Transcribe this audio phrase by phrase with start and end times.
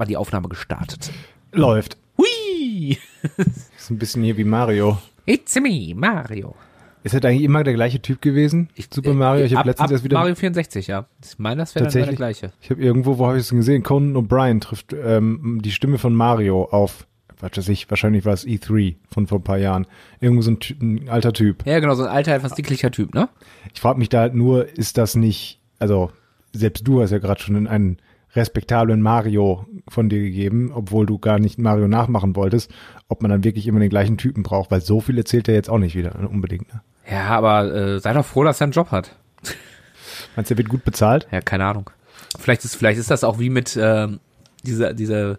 [0.00, 1.12] mal die Aufnahme gestartet.
[1.52, 1.96] Läuft.
[2.18, 2.98] Hui!
[3.76, 4.98] Ist ein bisschen hier wie Mario.
[5.26, 6.54] It's me, Mario.
[7.02, 8.68] Ist das eigentlich immer der gleiche Typ gewesen?
[8.92, 9.44] Super Mario.
[9.44, 11.06] Ich Ab- habe letztens erst wieder Mario 64, ja.
[11.24, 12.52] Ich meine, das wäre dann der gleiche.
[12.60, 13.82] Ich habe irgendwo, wo habe ich es denn gesehen?
[13.82, 17.06] Conan O'Brien trifft ähm, die Stimme von Mario auf.
[17.40, 19.86] Was weiß ich, wahrscheinlich war es E3 von vor ein paar Jahren.
[20.20, 21.64] Irgendwo so ein, ein alter Typ.
[21.66, 23.30] Ja, genau, so ein alter, etwas dicklicher Typ, ne?
[23.72, 26.10] Ich frage mich da halt nur, ist das nicht, also
[26.52, 27.98] selbst du hast ja gerade schon einen
[28.34, 32.70] respektablen Mario von dir gegeben, obwohl du gar nicht Mario nachmachen wolltest,
[33.08, 35.70] ob man dann wirklich immer den gleichen Typen braucht, weil so viel erzählt er jetzt
[35.70, 36.72] auch nicht wieder, ne, unbedingt.
[36.72, 36.80] Ne?
[37.10, 39.16] Ja, aber äh, sei doch froh, dass er einen Job hat.
[40.36, 41.26] Meinst du, er wird gut bezahlt?
[41.32, 41.90] Ja, keine Ahnung.
[42.38, 44.20] Vielleicht ist, vielleicht ist das auch wie mit ähm,
[44.62, 45.38] dieser, dieser,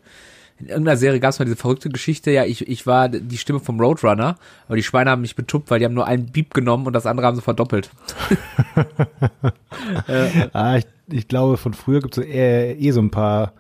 [0.62, 3.60] in irgendeiner Serie gab es mal diese verrückte Geschichte, ja, ich, ich war die Stimme
[3.60, 6.88] vom Roadrunner, aber die Schweine haben mich betuppt, weil die haben nur einen Beep genommen
[6.88, 7.90] und das andere haben sie verdoppelt.
[10.54, 13.54] Ah, ich, ich glaube, von früher gibt es eh, eh so ein paar,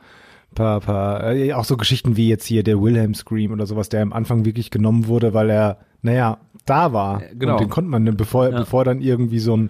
[0.56, 4.02] paar, paar, äh, auch so Geschichten wie jetzt hier der Wilhelm Scream oder sowas, der
[4.02, 7.22] am Anfang wirklich genommen wurde, weil er, naja, da war.
[7.38, 7.54] genau.
[7.54, 8.60] Und den konnte man, bevor, Ja.
[8.60, 9.70] bevor dann irgendwie so ein,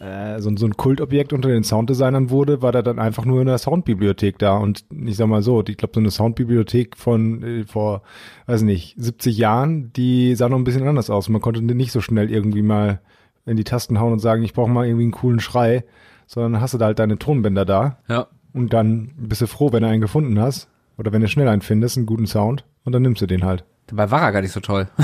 [0.00, 3.40] äh, so, ein- so ein Kultobjekt unter den Sounddesignern wurde, war der dann einfach nur
[3.40, 4.56] in der Soundbibliothek da.
[4.56, 8.02] Und ich sag mal so, ich glaube, so eine Soundbibliothek von äh, vor,
[8.46, 11.28] weiß nicht, 70 Jahren, die sah noch ein bisschen anders aus.
[11.28, 13.00] Man konnte nicht so schnell irgendwie mal
[13.46, 15.84] in die Tasten hauen und sagen, ich brauche mal irgendwie einen coolen Schrei,
[16.26, 18.26] sondern hast du da halt deine Tonbänder da Ja.
[18.52, 21.62] und dann bist du froh, wenn du einen gefunden hast oder wenn du schnell einen
[21.62, 23.64] findest, einen guten Sound und dann nimmst du den halt.
[23.86, 24.88] Dabei war er gar nicht so toll.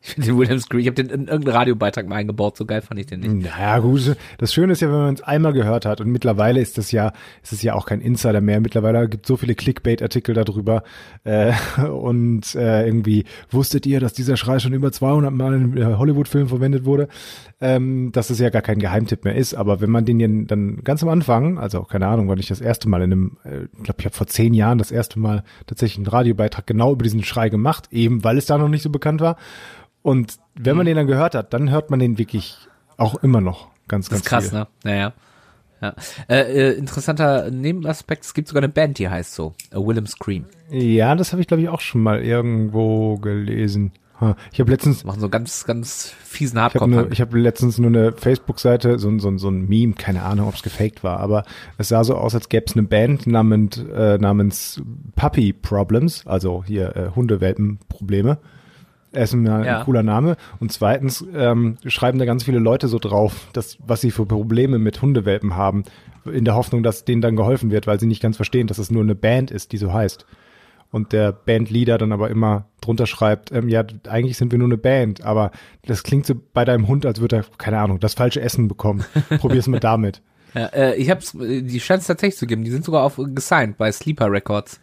[0.00, 2.82] Ich finde den William Scream, ich habe den in irgendeinen Radiobeitrag mal eingebaut, so geil
[2.82, 3.50] fand ich den nicht.
[3.50, 4.16] Naja, gut.
[4.38, 7.12] Das Schöne ist ja, wenn man es einmal gehört hat und mittlerweile ist das ja,
[7.42, 8.60] ist es ja auch kein Insider mehr.
[8.60, 10.84] Mittlerweile gibt es so viele Clickbait-Artikel darüber
[11.24, 15.84] äh, und äh, irgendwie wusstet ihr, dass dieser Schrei schon über 200 Mal in äh,
[15.96, 17.08] Hollywood-Filmen verwendet wurde,
[17.60, 19.54] ähm, dass es ja gar kein Geheimtipp mehr ist.
[19.54, 22.88] Aber wenn man den dann ganz am Anfang, also keine Ahnung, wann ich das erste
[22.88, 25.98] Mal in einem, äh, ich glaube, ich habe vor zehn Jahren das erste Mal tatsächlich
[25.98, 29.20] einen Radiobeitrag genau über diesen Schrei gemacht, eben weil es da noch nicht so bekannt
[29.20, 29.36] war.
[30.02, 32.56] Und wenn man den dann gehört hat, dann hört man den wirklich
[32.96, 34.58] auch immer noch ganz, ganz krass, viel.
[34.58, 34.66] ne?
[34.84, 35.12] Naja.
[35.80, 35.94] Ja.
[36.28, 39.54] Äh, äh, interessanter Nebenaspekt, es gibt sogar eine Band, die heißt so.
[39.72, 40.46] A Willem Scream.
[40.70, 43.92] Ja, das habe ich glaube ich auch schon mal irgendwo gelesen.
[44.50, 48.98] Ich habe letztens Machen so ganz, ganz fiesen ich habe hab letztens nur eine Facebook-Seite,
[48.98, 51.44] so, ein- so, so ein Meme, keine Ahnung, ob es gefaked war, aber
[51.76, 54.82] es sah so aus, als gäbe es eine Band namens, äh, namens
[55.14, 58.38] Puppy Problems, also hier äh, Hundewelpen-Probleme.
[59.64, 59.78] Ja.
[59.78, 60.36] ein cooler Name.
[60.60, 64.78] Und zweitens ähm, schreiben da ganz viele Leute so drauf, dass, was sie für Probleme
[64.78, 65.84] mit Hundewelpen haben,
[66.30, 68.90] in der Hoffnung, dass denen dann geholfen wird, weil sie nicht ganz verstehen, dass es
[68.90, 70.26] nur eine Band ist, die so heißt.
[70.90, 74.78] Und der Bandleader dann aber immer drunter schreibt, ähm, ja, eigentlich sind wir nur eine
[74.78, 75.50] Band, aber
[75.86, 79.04] das klingt so bei deinem Hund, als würde er, keine Ahnung, das falsche Essen bekommen.
[79.38, 80.22] Probier's mal damit.
[80.54, 82.64] Ja, äh, ich hab's, äh, die scheint es tatsächlich zu geben.
[82.64, 84.80] Die sind sogar auf gesigned bei Sleeper Records.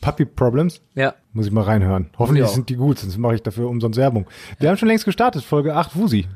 [0.00, 0.80] Puppy Problems?
[0.94, 1.14] Ja.
[1.32, 2.10] Muss ich mal reinhören.
[2.18, 4.26] Hoffentlich sind die gut, sonst mache ich dafür umsonst Werbung.
[4.58, 6.26] Wir haben schon längst gestartet, Folge 8 Wusi.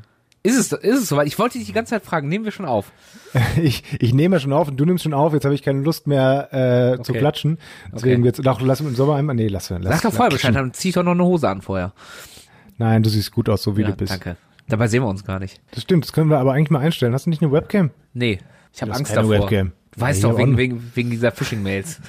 [0.43, 1.27] Ist es, ist es soweit?
[1.27, 2.91] Ich wollte dich die ganze Zeit fragen, nehmen wir schon auf?
[3.61, 5.33] Ich, ich nehme schon auf und du nimmst schon auf.
[5.33, 7.19] Jetzt habe ich keine Lust mehr äh, zu Okay.
[7.19, 7.59] klatschen.
[7.93, 8.27] Deswegen Okay.
[8.27, 9.35] jetzt, ach, lass im Sommer einmal.
[9.35, 10.31] Nee, lass, lass Sag doch vorher.
[10.31, 11.93] Bescheid, dann zieh ich doch noch eine Hose an vorher.
[12.77, 14.11] Nein, du siehst gut aus, so wie Ja, du bist.
[14.11, 14.35] danke.
[14.67, 15.61] Dabei sehen wir uns gar nicht.
[15.71, 17.13] Das stimmt, das können wir aber eigentlich mal einstellen.
[17.13, 17.91] Hast du nicht eine Webcam?
[18.13, 18.39] Nee,
[18.73, 19.45] ich habe Angst keine davor.
[19.49, 19.71] Webcam.
[19.91, 21.99] Du weißt Ja, doch, wegen, wegen, wegen dieser Phishing-Mails.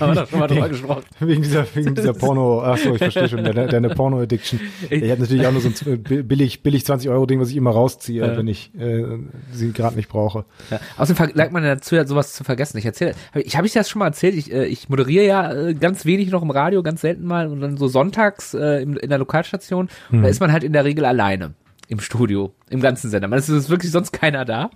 [0.00, 1.02] Haben wir doch schon mal drüber gesprochen.
[1.20, 4.60] Wegen dieser, wegen dieser Porno, ach so, ich verstehe schon, deine, deine Porno-Addiction.
[4.90, 7.70] Ich habe natürlich auch nur so ein billig, billig 20 Euro Ding, was ich immer
[7.70, 8.36] rausziehe, Ja.
[8.36, 9.04] wenn ich äh,
[9.52, 10.44] sie gerade nicht brauche.
[10.70, 10.80] Ja.
[10.98, 12.78] Außerdem neigt man dazu, ja, sowas zu vergessen.
[12.78, 14.34] Ich erzähle, hab ich, habe ich das schon mal erzählt?
[14.34, 17.60] Ich, äh, ich moderiere ja äh, ganz wenig noch im Radio, ganz selten mal und
[17.60, 19.88] dann so sonntags äh, im, in der Lokalstation.
[20.10, 21.54] Und da ist man halt in der Regel alleine
[21.88, 23.28] im Studio, im ganzen Sender.
[23.28, 24.70] Man ist, ist wirklich sonst keiner da.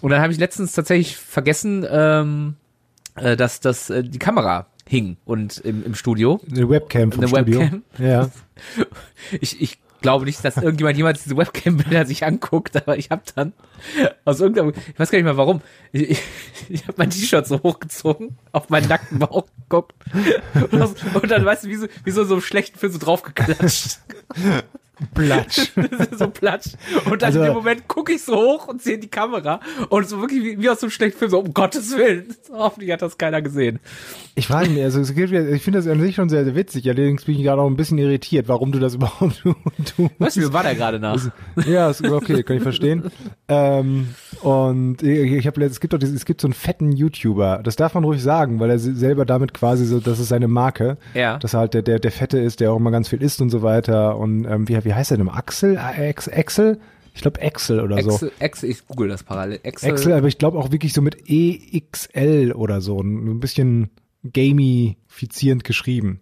[0.00, 2.54] Und dann habe ich letztens tatsächlich vergessen, ähm,
[3.16, 6.40] äh, dass, dass äh, die Kamera hing und im, im Studio.
[6.50, 7.60] Eine Webcam vom Eine Studio.
[7.60, 7.82] Webcam?
[7.98, 8.30] Ja.
[9.40, 13.52] Ich, ich glaube nicht, dass irgendjemand jemals diese Webcam-Bilder sich anguckt, aber ich habe dann
[14.24, 15.62] aus irgendeinem, ich weiß gar nicht mehr warum,
[15.92, 16.22] ich, ich,
[16.68, 19.94] ich habe mein T-Shirt so hochgezogen, auf meinen nackten Bauch geguckt
[20.72, 24.00] und, aus, und dann, weißt du, wie so, wie so, so schlechten Film so draufgeklatscht.
[25.14, 25.72] Platsch.
[26.18, 26.66] so platsch.
[27.10, 30.08] Und dann Also- in dem Moment gucke ich so hoch und sehe die Kamera und
[30.08, 32.34] so wirklich wie, wie aus so einem schlechten Film, so um Gottes Willen.
[32.52, 33.80] Hoffentlich hat das keiner gesehen.
[34.34, 36.86] Ich frage mich, also es geht, ich finde das an sich schon sehr, sehr witzig.
[36.88, 40.10] Allerdings bin ich gerade auch ein bisschen irritiert, warum du das überhaupt tust.
[40.18, 41.18] Weißt du, mir war der gerade nach.
[41.66, 43.10] Ja, ist okay, kann ich verstehen.
[43.48, 44.08] ähm,
[44.42, 48.04] und ich, habe es gibt doch es gibt so einen fetten YouTuber, das darf man
[48.04, 51.38] ruhig sagen, weil er se- selber damit quasi so, das ist seine Marke, Ja.
[51.38, 53.50] dass er halt der, der, der Fette ist, der auch immer ganz viel isst und
[53.50, 54.16] so weiter.
[54.18, 55.28] Und ähm, wie, wie heißt er denn?
[55.28, 55.76] Axel?
[55.76, 56.80] Äh, Axel?
[57.14, 58.10] Ich glaube Axel oder so.
[58.10, 59.60] Excel, Excel, ich google das parallel.
[59.62, 63.00] Excel, Axel, aber ich glaube auch wirklich so mit EXL oder so.
[63.00, 63.90] Ein bisschen
[64.24, 66.20] gamifizierend geschrieben.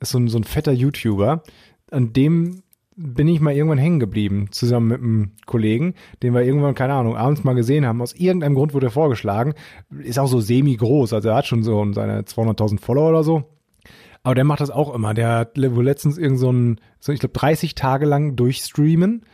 [0.00, 1.42] Ist so ein, so ein fetter YouTuber.
[1.90, 2.62] An dem
[2.96, 7.14] bin ich mal irgendwann hängen geblieben, zusammen mit einem Kollegen, den wir irgendwann, keine Ahnung,
[7.14, 8.00] abends mal gesehen haben.
[8.00, 9.52] Aus irgendeinem Grund wurde er vorgeschlagen.
[10.02, 13.44] Ist auch so semi-groß, also er hat schon so seine 200.000 Follower oder so.
[14.26, 15.14] Aber der macht das auch immer.
[15.14, 19.24] Der hat wohl letztens irgend so ein, so ich glaube 30 Tage lang durchstreamen.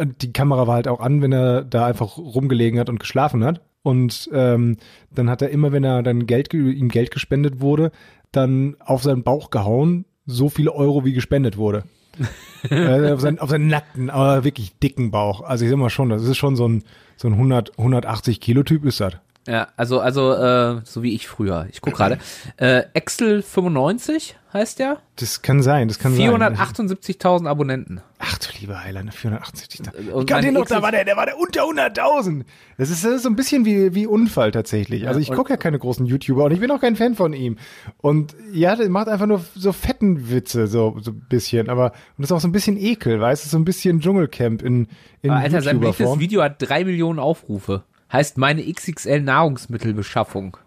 [0.00, 3.60] Die Kamera war halt auch an, wenn er da einfach rumgelegen hat und geschlafen hat.
[3.84, 4.78] Und ähm,
[5.14, 7.92] dann hat er immer, wenn er dann Geld ihm Geld gespendet wurde,
[8.32, 11.84] dann auf seinen Bauch gehauen, so viele Euro wie gespendet wurde.
[12.68, 15.42] äh, auf, seinen, auf seinen nackten, aber wirklich dicken Bauch.
[15.42, 16.82] Also ich sag mal schon, das ist schon so ein,
[17.16, 19.20] so ein 100, 180 Kilo Typ ist das.
[19.46, 21.68] Ja, also, also, äh, so wie ich früher.
[21.70, 22.18] Ich guck gerade.
[22.56, 24.98] Äh, Excel 95 heißt der.
[25.16, 28.00] Das kann sein, das kann 478.000 Abonnenten.
[28.18, 30.20] Ach du lieber Heiland, 478.000.
[30.20, 32.44] Ich kann den noch, da war der, der war der unter 100.000.
[32.76, 35.06] Das ist, das ist so ein bisschen wie, wie Unfall tatsächlich.
[35.06, 37.56] Also ich gucke ja keine großen YouTuber und ich bin auch kein Fan von ihm.
[37.98, 41.68] Und ja, der macht einfach nur so fetten Witze, so, so ein bisschen.
[41.68, 44.62] Aber, und das ist auch so ein bisschen Ekel, weißt du, so ein bisschen Dschungelcamp
[44.62, 44.88] in,
[45.22, 47.84] in Alter, sein letztes Video hat drei Millionen Aufrufe.
[48.16, 50.56] Heißt meine XXL Nahrungsmittelbeschaffung.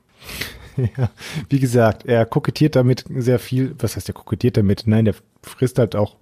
[0.96, 1.10] Ja,
[1.50, 3.76] wie gesagt, er kokettiert damit sehr viel.
[3.80, 4.84] Was heißt er kokettiert damit?
[4.86, 6.16] Nein, der frisst halt auch,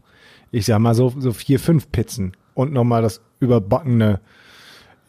[0.49, 4.19] ich sag mal so, so vier, fünf Pizzen und nochmal das überbackene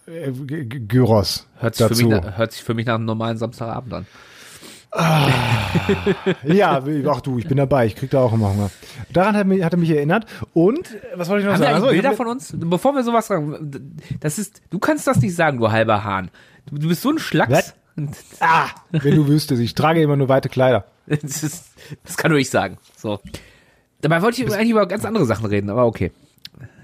[0.06, 1.46] äh, Gyros.
[1.60, 2.10] Hört sich, dazu.
[2.10, 4.06] Für mich, hört sich für mich nach einem normalen Samstagabend an.
[4.90, 5.28] Ah,
[6.44, 8.70] ja, ach du, ich bin dabei, ich krieg da auch immer Hunger.
[9.12, 10.24] Daran hat, mich, hat er mich erinnert.
[10.54, 11.74] Und, was wollte ich noch Haben sagen?
[11.74, 12.54] Also, Bilder von uns?
[12.56, 16.30] Bevor wir sowas sagen, das ist, du kannst das nicht sagen, du halber Hahn.
[16.66, 17.52] Du, du bist so ein Schlacks.
[17.52, 17.74] Was?
[18.40, 20.84] Ah, wenn du wüsstest, ich trage immer nur weite Kleider.
[21.06, 21.72] Das, ist,
[22.04, 22.76] das kann nur ich sagen.
[22.94, 23.18] So.
[24.02, 26.12] Dabei wollte ich eigentlich über ganz andere Sachen reden, aber okay.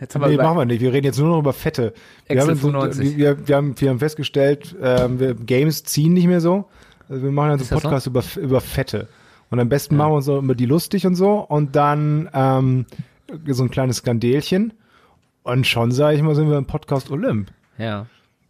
[0.01, 0.81] Jetzt haben wir nee, machen wir nicht.
[0.81, 1.93] Wir reden jetzt nur noch über Fette.
[2.27, 6.69] Wir, haben, wir, wir, haben, wir haben festgestellt, ähm, wir, Games ziehen nicht mehr so.
[7.09, 8.11] Also wir machen jetzt einen Podcast so?
[8.11, 9.09] über, über Fette.
[9.51, 9.99] Und am besten ja.
[9.99, 11.35] machen wir uns so über die lustig und so.
[11.39, 12.87] Und dann ähm,
[13.47, 14.73] so ein kleines Skandelchen.
[15.43, 17.51] Und schon, sage ich mal, sind wir im Podcast Olymp.
[17.79, 18.07] Ja.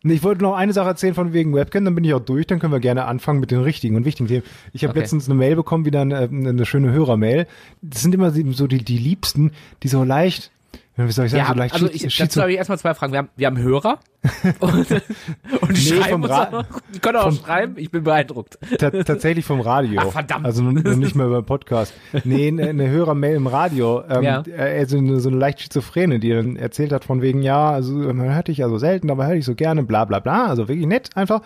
[0.06, 2.59] Ich wollte noch eine Sache erzählen von wegen Webcam, dann bin ich auch durch, dann
[2.59, 4.43] können wir gerne anfangen mit den richtigen und wichtigen Themen.
[4.75, 5.01] Ich habe okay.
[5.01, 7.47] letztens eine Mail bekommen, wieder eine, eine schöne Hörermail.
[7.81, 9.53] Das sind immer so die, die Liebsten,
[9.83, 10.53] die so leicht
[10.96, 13.12] wie soll ich sagen, ja, so leicht also ich, dazu habe ich erstmal zwei Fragen.
[13.12, 13.99] Wir haben, wir haben Hörer
[14.61, 16.62] und, und nee, schreiben vom Ra so.
[16.94, 18.58] Die können auch vom, schreiben, ich bin beeindruckt.
[18.79, 20.00] Tatsächlich vom Radio.
[20.05, 20.46] Ach, verdammt.
[20.46, 21.93] Also nicht mehr über Podcast.
[22.23, 24.02] Nee, eine, eine Hörermail im Radio.
[24.08, 24.44] Ähm, ja.
[24.56, 28.32] Also eine, so eine leicht Schizophrene, die dann erzählt hat von wegen, ja, also man
[28.32, 30.46] hört dich ja so selten, aber hört dich so gerne, bla bla bla.
[30.46, 31.43] Also wirklich nett einfach.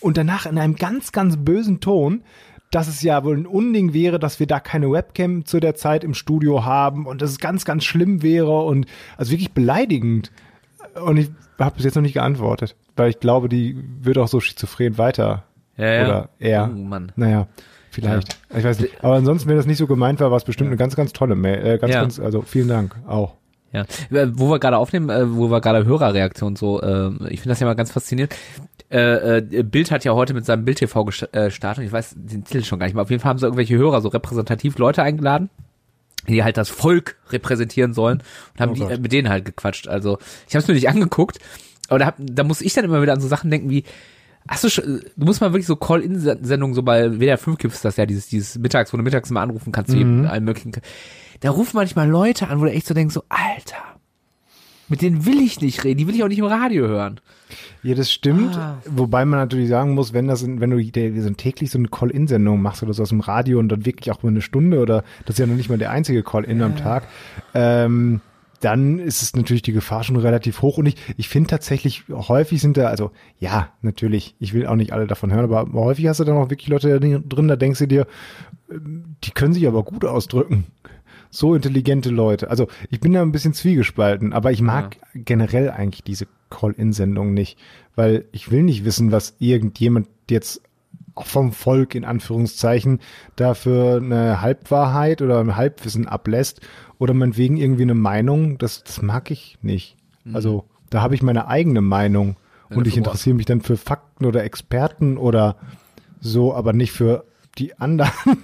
[0.00, 2.22] Und danach in einem ganz, ganz bösen Ton
[2.72, 6.02] dass es ja wohl ein Unding wäre, dass wir da keine Webcam zu der Zeit
[6.02, 8.86] im Studio haben und dass es ganz, ganz schlimm wäre und
[9.16, 10.32] also wirklich beleidigend.
[11.04, 14.40] Und ich habe bis jetzt noch nicht geantwortet, weil ich glaube, die wird auch so
[14.40, 15.44] schizophren weiter.
[15.76, 16.04] Ja, ja.
[16.04, 16.70] Oder eher.
[16.72, 17.12] Oh, Mann.
[17.14, 17.46] Naja.
[17.90, 18.38] Vielleicht.
[18.50, 18.58] Ja.
[18.58, 19.04] Ich weiß nicht.
[19.04, 20.70] Aber ansonsten, wenn das nicht so gemeint war, war es bestimmt ja.
[20.70, 21.64] eine ganz, ganz tolle Mail.
[21.64, 22.00] Äh, ganz, ja.
[22.00, 23.34] ganz, also vielen Dank auch.
[23.72, 27.60] Ja, wo wir gerade aufnehmen, äh, wo wir gerade Hörerreaktion so, äh, ich finde das
[27.60, 28.34] ja mal ganz faszinierend.
[28.90, 31.84] Äh, äh, Bild hat ja heute mit seinem Bild TV äh, gestartet.
[31.84, 33.02] Ich weiß den Titel schon gar nicht mehr.
[33.02, 35.48] Auf jeden Fall haben sie irgendwelche Hörer, so repräsentativ Leute eingeladen,
[36.28, 38.22] die halt das Volk repräsentieren sollen
[38.52, 39.88] und haben oh die, äh, mit denen halt gequatscht.
[39.88, 41.38] Also ich habe es mir nicht angeguckt,
[41.88, 43.84] aber da, hab, da muss ich dann immer wieder an so Sachen denken wie,
[44.48, 47.96] Hast du schon, du musst mal wirklich so Call-In-Sendungen, so bei WDR 5 gibt's das
[47.96, 50.26] ja, dieses, dieses Mittags, wo du mittags mal anrufen kannst, mhm.
[50.26, 50.72] allen möglichen.
[51.42, 53.82] Da rufen manchmal Leute an, wo du echt so denkst, so, Alter,
[54.88, 57.20] mit denen will ich nicht reden, die will ich auch nicht im Radio hören.
[57.82, 58.56] Ja, das stimmt.
[58.56, 58.78] Ah.
[58.86, 62.82] Wobei man natürlich sagen muss, wenn das, wenn du so täglich so eine Call-In-Sendung machst
[62.84, 65.38] oder so aus dem Radio und dann wirklich auch mal eine Stunde oder das ist
[65.40, 66.66] ja noch nicht mal der einzige Call-In ja.
[66.66, 67.08] am Tag,
[67.54, 68.20] ähm,
[68.60, 70.78] dann ist es natürlich die Gefahr schon relativ hoch.
[70.78, 74.92] Und ich, ich finde tatsächlich, häufig sind da, also ja, natürlich, ich will auch nicht
[74.92, 77.86] alle davon hören, aber häufig hast du dann auch wirklich Leute drin, da denkst du
[77.88, 78.06] dir,
[78.70, 80.66] ähm, die können sich aber gut ausdrücken
[81.32, 82.50] so intelligente Leute.
[82.50, 85.20] Also ich bin da ein bisschen zwiegespalten, aber ich mag ja.
[85.24, 87.58] generell eigentlich diese Call-In-Sendung nicht,
[87.96, 90.60] weil ich will nicht wissen, was irgendjemand jetzt
[91.16, 93.00] vom Volk in Anführungszeichen
[93.34, 96.60] dafür eine Halbwahrheit oder ein Halbwissen ablässt
[96.98, 99.96] oder meinetwegen irgendwie eine Meinung, das, das mag ich nicht.
[100.24, 100.36] Mhm.
[100.36, 102.36] Also da habe ich meine eigene Meinung
[102.68, 105.56] ja, und ich interessiere mich dann für Fakten oder Experten oder
[106.20, 107.24] so, aber nicht für
[107.58, 108.10] die anderen.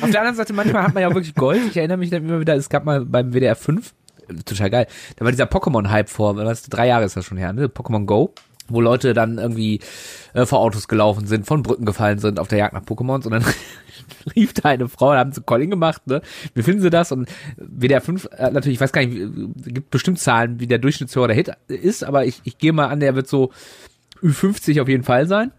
[0.00, 1.62] Auf der anderen Seite, manchmal hat man ja auch wirklich Gold.
[1.68, 3.92] Ich erinnere mich dann immer wieder, es gab mal beim WDR 5,
[4.44, 7.66] total geil, da war dieser Pokémon-Hype vor, was, drei Jahre ist das schon her, ne?
[7.66, 8.32] Pokémon Go
[8.68, 9.80] wo Leute dann irgendwie
[10.32, 13.32] äh, vor Autos gelaufen sind, von Brücken gefallen sind auf der Jagd nach Pokémons und
[13.32, 13.44] dann
[14.36, 16.22] rief da eine Frau, da haben sie Calling gemacht, ne?
[16.54, 17.12] Wie finden sie das?
[17.12, 19.20] Und WDR 5 äh, natürlich, ich weiß gar nicht,
[19.66, 23.00] gibt bestimmt Zahlen, wie der Durchschnittshörer der Hit ist, aber ich, ich gehe mal an,
[23.00, 23.50] der wird so
[24.22, 25.52] Ü50 auf jeden Fall sein.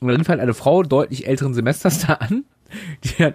[0.00, 2.44] Und da rief halt eine Frau deutlich älteren Semesters da an,
[3.04, 3.34] die hat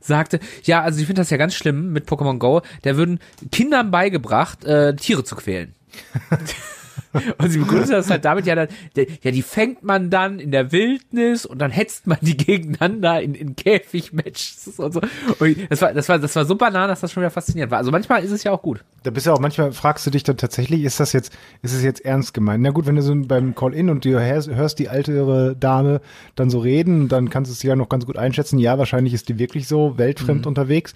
[0.00, 3.90] sagte, ja, also ich finde das ja ganz schlimm mit Pokémon Go, der würden Kindern
[3.90, 5.74] beigebracht, äh, Tiere zu quälen.
[7.38, 10.72] Und sie begründet das halt damit, ja, dann, ja, die fängt man dann in der
[10.72, 15.00] Wildnis und dann hetzt man die gegeneinander in, in Käfigmatches und so.
[15.38, 17.78] Und das war, das war, das war so banan, dass das schon wieder faszinierend war.
[17.78, 18.84] Also manchmal ist es ja auch gut.
[19.02, 21.82] Da bist du auch, manchmal fragst du dich dann tatsächlich, ist das jetzt, ist es
[21.82, 22.62] jetzt ernst gemeint?
[22.62, 26.00] Na gut, wenn du so beim Call-In und du hörst, hörst die ältere Dame
[26.34, 28.58] dann so reden, dann kannst du es ja noch ganz gut einschätzen.
[28.58, 30.48] Ja, wahrscheinlich ist die wirklich so weltfremd mhm.
[30.48, 30.94] unterwegs.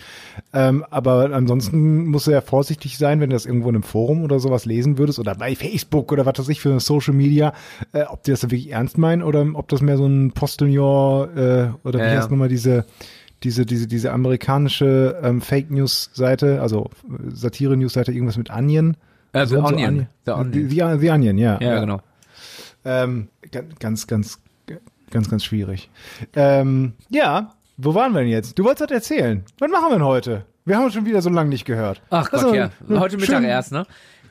[0.52, 4.22] Ähm, aber ansonsten musst du ja vorsichtig sein, wenn du das irgendwo in einem Forum
[4.22, 7.52] oder sowas lesen würdest oder bei Facebook oder was weiß ich für Social Media,
[7.92, 11.68] äh, ob die das wirklich ernst meinen oder ob das mehr so ein Postillon äh,
[11.84, 12.30] oder wie ja, heißt ja.
[12.30, 12.84] nochmal diese
[13.42, 16.90] diese, diese, diese amerikanische ähm, Fake News Seite, also
[17.28, 18.96] Satire News Seite, irgendwas mit Onion.
[19.32, 19.66] Äh, The, Onion.
[19.66, 20.06] So Onion.
[20.24, 20.52] The Onion.
[20.52, 21.60] The, the, the Onion, ja.
[21.60, 22.00] Ja, genau.
[22.84, 23.28] Ähm,
[23.78, 24.38] ganz, ganz,
[25.10, 25.90] ganz, ganz schwierig.
[26.34, 28.58] Ähm, ja, wo waren wir denn jetzt?
[28.58, 29.44] Du wolltest das erzählen.
[29.58, 30.46] Was machen wir denn heute?
[30.64, 32.02] Wir haben uns schon wieder so lange nicht gehört.
[32.10, 32.70] Ach Gott, also, ja.
[32.88, 33.86] Heute Mittag erst, ne?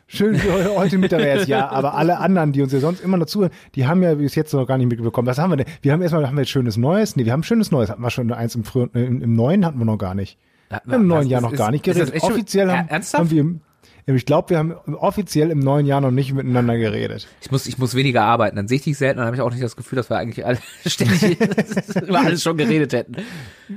[0.07, 1.67] Schön für heute Mittag erst, ja.
[1.71, 4.53] Aber alle anderen, die uns ja sonst immer noch zuhören, die haben ja bis jetzt
[4.53, 5.27] noch gar nicht mitbekommen.
[5.27, 5.67] Was haben wir denn?
[5.81, 7.15] Wir haben erstmal, haben wir jetzt schönes Neues?
[7.15, 7.89] Nee, wir haben schönes Neues.
[7.89, 10.37] Hatten wir schon eins im, frühen, im, im neuen hatten wir noch gar nicht.
[10.71, 12.21] Ja, im neuen Jahr noch ist, gar nicht geredet.
[12.23, 13.59] Offiziell haben, haben wir
[14.07, 17.27] ich glaube, wir haben offiziell im neuen Jahr noch nicht miteinander geredet.
[17.41, 18.55] Ich muss, ich muss weniger arbeiten.
[18.55, 20.45] Dann sehe ich dich selten, dann habe ich auch nicht das Gefühl, dass wir eigentlich
[20.45, 21.39] alle ständig
[22.07, 23.15] über alles schon geredet hätten.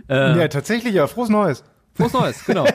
[0.08, 1.06] Äh, ja, tatsächlich, ja.
[1.06, 1.64] Frohes Neues.
[1.94, 2.66] Frohes Neues, genau.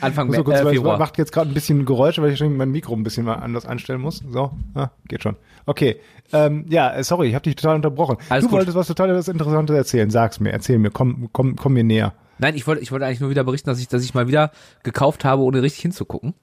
[0.00, 0.98] Anfang so, kurz, äh, Februar.
[0.98, 4.00] macht jetzt gerade ein bisschen Geräusche, weil ich mein Mikro ein bisschen mal anders einstellen
[4.00, 4.22] muss.
[4.28, 5.36] So, ah, geht schon.
[5.66, 5.96] Okay.
[6.32, 8.16] Ähm, ja, äh, sorry, ich habe dich total unterbrochen.
[8.28, 8.58] Alles du gut.
[8.58, 10.10] wolltest was total was Interessantes erzählen.
[10.10, 12.14] Sag's mir, erzähl mir, komm, komm, komm mir näher.
[12.38, 14.50] Nein, ich wollte, ich wollte eigentlich nur wieder berichten, dass ich, dass ich mal wieder
[14.82, 16.34] gekauft habe, ohne richtig hinzugucken.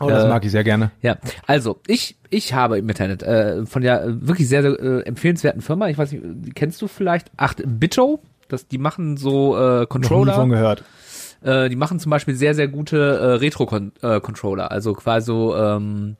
[0.00, 0.90] Oh, das äh, mag ich sehr gerne.
[1.02, 5.60] Ja, also ich ich habe im Internet äh, von der wirklich sehr, sehr äh, empfehlenswerten
[5.62, 7.30] Firma, ich weiß nicht, kennst du vielleicht?
[7.36, 10.26] Acht Bitto, das die machen so äh, Controller.
[10.26, 10.84] Noch nie von gehört.
[11.42, 16.16] Äh, die machen zum Beispiel sehr, sehr gute äh, Retro-Controller, äh, also quasi so ähm,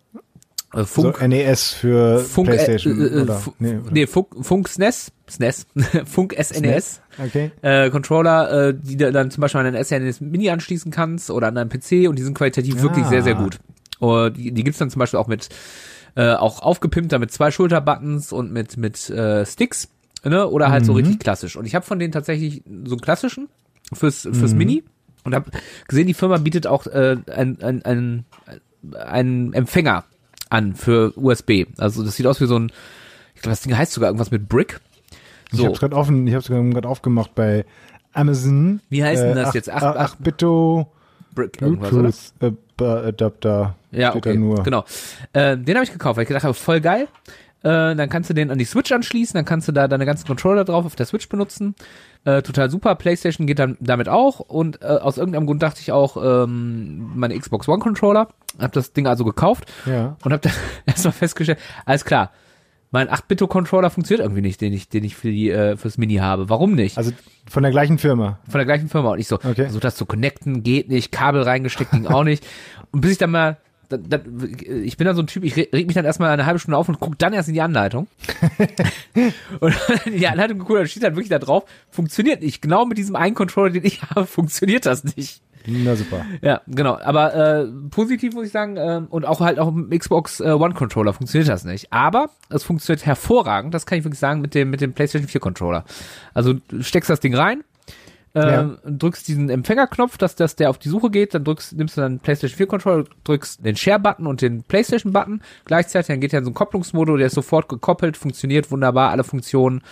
[0.75, 3.91] äh, Funk, so NES für Funk, PlayStation äh, äh, oder, nee, oder?
[3.91, 5.67] nee, Funk, Funk SNES, SNES,
[6.05, 7.51] Funk SNES, e okay.
[7.63, 11.49] äh, Controller, äh, die du dann zum Beispiel an einen SNES Mini anschließen kannst oder
[11.49, 12.83] an einen PC und die sind qualitativ ah.
[12.83, 13.59] wirklich sehr, sehr gut.
[13.99, 15.49] Und die, die gibt's dann zum Beispiel auch mit
[16.17, 19.89] äh, auch aufgepimpter mit zwei Schulterbuttons und mit mit äh, Sticks,
[20.23, 20.47] ne?
[20.49, 20.87] Oder halt mhm.
[20.87, 21.57] so richtig klassisch.
[21.57, 23.49] Und ich habe von denen tatsächlich so einen klassischen
[23.93, 24.59] fürs fürs mhm.
[24.59, 24.85] Mini
[25.29, 25.51] und habe
[25.87, 28.25] gesehen, die Firma bietet auch äh, einen ein, ein,
[28.99, 30.05] ein Empfänger
[30.51, 31.67] an für USB.
[31.79, 32.73] Also das sieht aus wie so ein,
[33.35, 34.81] ich glaube, das Ding heißt sogar irgendwas mit Brick.
[35.51, 35.59] So.
[35.59, 37.65] Ich habe es gerade offen, ich habe es gerade aufgemacht bei
[38.13, 38.81] Amazon.
[38.91, 39.71] Wie heißt denn das äh, jetzt?
[39.71, 40.93] 8, 8, 8 Bitto
[41.35, 43.77] Brick Bluetooth äh, Adapter.
[43.91, 44.85] Ja, okay, genau.
[45.33, 47.09] Äh, den habe ich gekauft, weil ich gedacht habe, voll geil.
[47.63, 50.27] Äh, dann kannst du den an die Switch anschließen, dann kannst du da deine ganzen
[50.27, 51.75] Controller drauf auf der Switch benutzen.
[52.25, 52.95] Äh, total super.
[52.95, 57.39] PlayStation geht dann damit auch und äh, aus irgendeinem Grund dachte ich auch ähm, meine
[57.39, 58.29] Xbox One Controller.
[58.59, 60.17] Hab das Ding also gekauft ja.
[60.25, 60.53] und hab dann
[60.87, 62.33] erstmal festgestellt, alles klar.
[62.91, 66.49] Mein 8-Bit-Controller funktioniert irgendwie nicht, den ich, den ich für die, äh, fürs Mini habe.
[66.49, 66.97] Warum nicht?
[66.97, 67.13] Also
[67.47, 68.39] von der gleichen Firma.
[68.49, 69.11] Von der gleichen Firma.
[69.11, 69.65] Und ich so, okay.
[69.65, 72.47] versuch das zu connecten, geht nicht, Kabel reingesteckt, ging auch nicht.
[72.91, 74.21] Und bis ich dann mal da, da,
[74.67, 76.89] ich bin dann so ein Typ, ich reg mich dann erstmal eine halbe Stunde auf
[76.89, 78.07] und guck dann erst in die Anleitung.
[79.61, 82.61] und in die Anleitung geguckt, da steht dann wirklich da drauf, funktioniert nicht.
[82.61, 85.43] Genau mit diesem einen Controller, den ich habe, funktioniert das nicht.
[85.67, 86.25] Na super.
[86.41, 86.99] Ja, genau.
[86.99, 90.75] Aber äh, positiv muss ich sagen, äh, und auch halt auch im Xbox äh, One
[90.75, 91.93] Controller funktioniert das nicht.
[91.93, 95.41] Aber es funktioniert hervorragend, das kann ich wirklich sagen, mit dem, mit dem PlayStation 4
[95.41, 95.85] Controller.
[96.33, 97.65] Also du steckst das Ding rein,
[98.35, 98.61] ja.
[98.61, 102.03] Ähm, drückst diesen Empfängerknopf, dass, dass der auf die Suche geht, dann drückst, nimmst du
[102.03, 106.45] dann PlayStation 4 Controller, drückst den Share-Button und den PlayStation-Button gleichzeitig, dann geht er in
[106.45, 109.83] so einen Kopplungsmodus, der ist sofort gekoppelt, funktioniert wunderbar, alle Funktionen.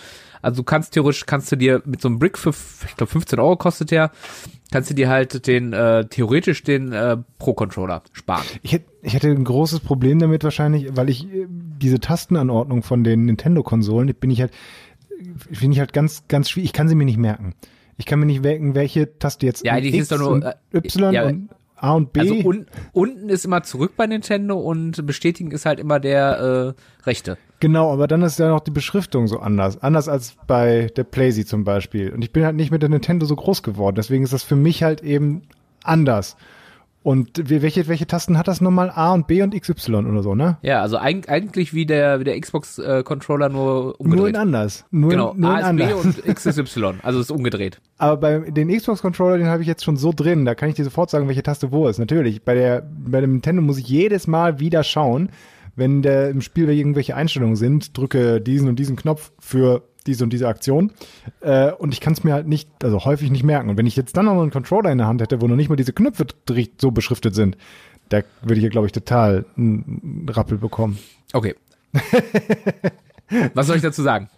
[0.43, 3.39] Also du kannst theoretisch, kannst du dir mit so einem Brick für, ich glaube 15
[3.41, 4.13] Euro kostet der,
[4.71, 8.45] kannst du dir halt den, äh, theoretisch den äh, Pro-Controller sparen.
[8.63, 13.03] Ich hätte, ich hätte ein großes Problem damit wahrscheinlich, weil ich äh, diese Tastenanordnung von
[13.03, 14.53] den Nintendo-Konsolen, bin ich halt,
[15.51, 17.55] finde ich halt ganz, ganz schwierig, ich kann sie mir nicht merken.
[17.99, 21.13] Ich kann mir nicht merken, welche Taste jetzt ja, eigentlich ist doch nur, äh, Y
[21.13, 22.21] ja, und A und B.
[22.21, 27.07] Also un, unten ist immer zurück bei Nintendo und bestätigen ist halt immer der äh,
[27.07, 27.37] rechte.
[27.61, 29.83] Genau, aber dann ist ja noch die Beschriftung so anders.
[29.83, 32.11] Anders als bei der Playsee zum Beispiel.
[32.11, 33.97] Und ich bin halt nicht mit der Nintendo so groß geworden.
[33.97, 35.43] Deswegen ist das für mich halt eben
[35.83, 36.37] anders.
[37.07, 38.91] Und welche, welche Tasten hat das nochmal?
[38.91, 40.57] A und B und XY oder so, ne?
[40.63, 44.19] Ja, also eigentlich wie der, wie der Xbox-Controller nur umgedreht.
[44.19, 44.85] Nur in anders.
[44.91, 46.17] Nur, genau, nur A in ist anders.
[46.17, 47.81] B und XY, also ist umgedreht.
[47.99, 50.83] Aber bei den Xbox-Controller, den habe ich jetzt schon so drin, da kann ich dir
[50.83, 52.01] sofort sagen, welche Taste wo ist.
[52.01, 55.29] Natürlich, bei der, bei dem Nintendo muss ich jedes Mal wieder schauen,
[55.77, 60.33] wenn der im Spiel irgendwelche Einstellungen sind, drücke diesen und diesen Knopf für diese und
[60.33, 60.93] diese Aktion.
[61.41, 63.69] Äh, und ich kann es mir halt nicht, also häufig nicht merken.
[63.71, 65.69] Und wenn ich jetzt dann noch einen Controller in der Hand hätte, wo noch nicht
[65.69, 66.27] mal diese Knöpfe
[66.81, 67.57] so beschriftet sind,
[68.09, 70.99] da würde ich ja, glaube ich, total einen Rappel bekommen.
[71.33, 71.55] Okay.
[73.55, 74.29] Was soll ich dazu sagen?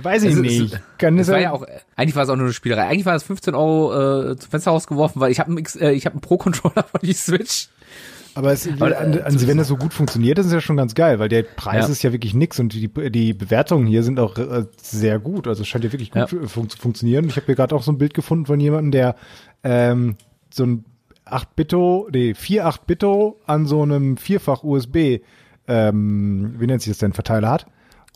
[0.00, 0.72] Weiß ich Es- nicht.
[0.74, 2.82] Es, Kann es war ja auch, eigentlich war es auch nur eine Spielerei.
[2.86, 6.06] Eigentlich war es 15 Euro äh, zum Fenster rausgeworfen, weil ich habe einen, äh, ich
[6.06, 7.68] hab einen Pro-Controller von die Switch.
[8.38, 10.76] Aber es, Aber, an, äh, an, wenn das so gut funktioniert, das ist ja schon
[10.76, 11.92] ganz geil, weil der Preis Ja.
[11.92, 15.48] ist ja wirklich nix und die, die Bewertungen hier sind auch äh, sehr gut.
[15.48, 16.46] Also es scheint ja wirklich gut Ja.
[16.46, 17.24] fun zu funktionieren.
[17.26, 19.16] Ich habe hier gerade auch so ein Bild gefunden von jemandem, der
[19.64, 20.14] ähm,
[20.54, 20.84] so ein
[21.26, 25.18] 8-Bitto, nee, 4 8-Bitto an so einem vierfach USB,
[25.66, 27.66] ähm, wie nennt sich das denn, Verteiler hat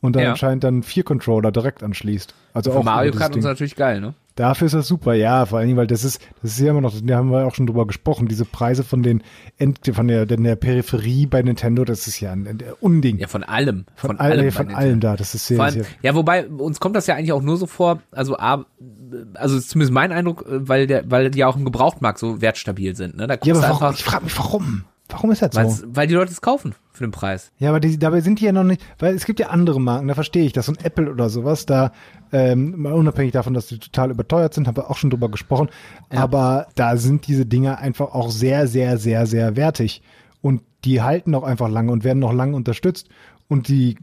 [0.03, 0.31] und dann Ja.
[0.31, 2.33] anscheinend dann vier Controller direkt anschließt.
[2.55, 4.15] Also Für auch Mario Kart so natürlich geil, ne?
[4.35, 6.81] Dafür ist das super, ja, vor allen Dingen, weil das ist, das ist ja immer
[6.81, 9.23] noch, da haben wir auch schon drüber gesprochen, diese Preise von den
[9.59, 13.19] End, von der, der Peripherie bei Nintendo, das ist ja ein, ein Unding.
[13.19, 13.85] Ja, von allem.
[13.95, 14.51] von, Von, all, allem.
[14.51, 17.33] von allem da, das ist sehr, allem, sehr, ja, wobei, uns kommt das ja eigentlich
[17.33, 21.47] auch nur so vor, also, also zumindest mein Eindruck, äh, weil der, weil die ja
[21.47, 23.27] auch im Gebrauchtmarkt so wertstabil sind, ne?
[23.27, 24.85] Da ja, aber warum, einfach, ich frage mich, warum?
[25.13, 25.61] Warum ist das so?
[25.61, 27.53] weil's- weil die Leute es kaufen für den Preis.
[27.59, 30.09] Ja, aber die, dabei sind die ja noch nicht, weil es gibt ja andere Marken,
[30.09, 31.93] da verstehe ich das, so ein Apple oder sowas, da,
[32.33, 35.69] ähm, mal unabhängig davon, dass die total überteuert sind, haben wir auch schon drüber gesprochen,
[36.11, 40.03] aber da sind diese Dinger einfach auch sehr, sehr, sehr, sehr wertig
[40.41, 43.09] und die halten auch einfach lange und werden noch lange unterstützt
[43.49, 43.97] und die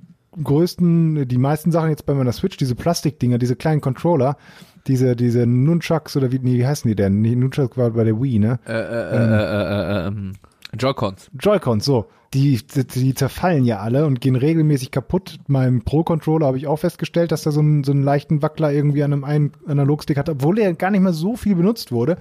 [0.43, 4.37] größten, die meisten Sachen jetzt bei meiner Switch, diese Plastikdinger, diese kleinen Controller,
[4.87, 7.21] diese, diese Nunchucks oder wie, nee, wie heißen die denn?
[7.21, 8.59] Nunchucks war bei der Wii, ne?
[8.65, 10.33] Äh, äh, äh, äh, äh, ähm,
[10.77, 11.31] Joy-Cons.
[11.39, 12.05] Joy-Cons, so.
[12.35, 15.39] Die, die, die zerfallen ja alle und gehen regelmäßig kaputt.
[15.47, 19.03] Meinem Pro-Controller habe ich auch festgestellt, dass da so, einen so einen leichten Wackler irgendwie
[19.03, 22.17] an einem einen Analogstick hat, obwohl er gar nicht mehr so viel benutzt wurde,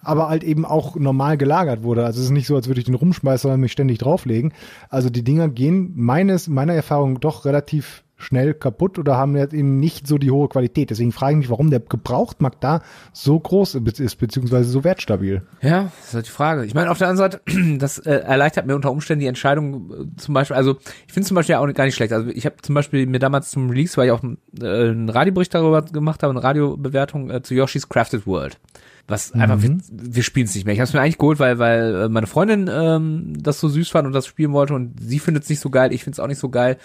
[0.00, 2.04] aber halt eben auch normal gelagert wurde.
[2.04, 4.52] Also es ist nicht so, als würde ich den rumschmeißen und mich ständig drauflegen.
[4.90, 9.78] Also die Dinger gehen meines, meiner Erfahrung doch relativ schnell kaputt oder haben jetzt eben
[9.78, 10.90] nicht so die hohe Qualität.
[10.90, 12.82] Deswegen frage ich mich, warum der Gebrauchtmarkt da
[13.12, 15.42] so groß ist, beziehungsweise so wertstabil.
[15.62, 16.64] Ja, das ist halt die Frage.
[16.64, 17.40] Ich meine, auf der anderen Seite,
[17.78, 20.76] das äh, erleichtert mir unter Umständen die Entscheidung äh, zum Beispiel, also
[21.06, 22.12] ich finde zum Beispiel auch gar nicht schlecht.
[22.12, 25.54] Also ich habe zum Beispiel mir damals zum Release, weil ich auch äh, einen Radiobericht
[25.54, 28.58] darüber gemacht habe, eine Radiobewertung äh, zu Yoshi's Crafted World.
[29.06, 30.74] Was einfach, wir, wir spielen es nicht mehr.
[30.74, 33.88] Ich habe es mir eigentlich geholt, weil, weil äh, meine Freundin ähm, das so süß
[33.88, 36.20] fand und das spielen wollte und sie findet es nicht so geil, ich finde es
[36.20, 36.76] auch nicht so geil.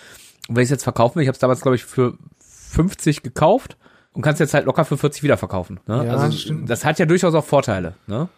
[0.47, 3.23] Und wenn ich es jetzt verkaufen will, ich habe es damals, glaube ich, für 50
[3.23, 3.77] gekauft
[4.13, 5.79] und kannst jetzt halt locker für 40 wieder verkaufen.
[5.87, 6.05] Ne?
[6.05, 6.69] Ja, also das stimmt.
[6.69, 7.95] das hat ja durchaus auch Vorteile.
[8.07, 8.29] Ne?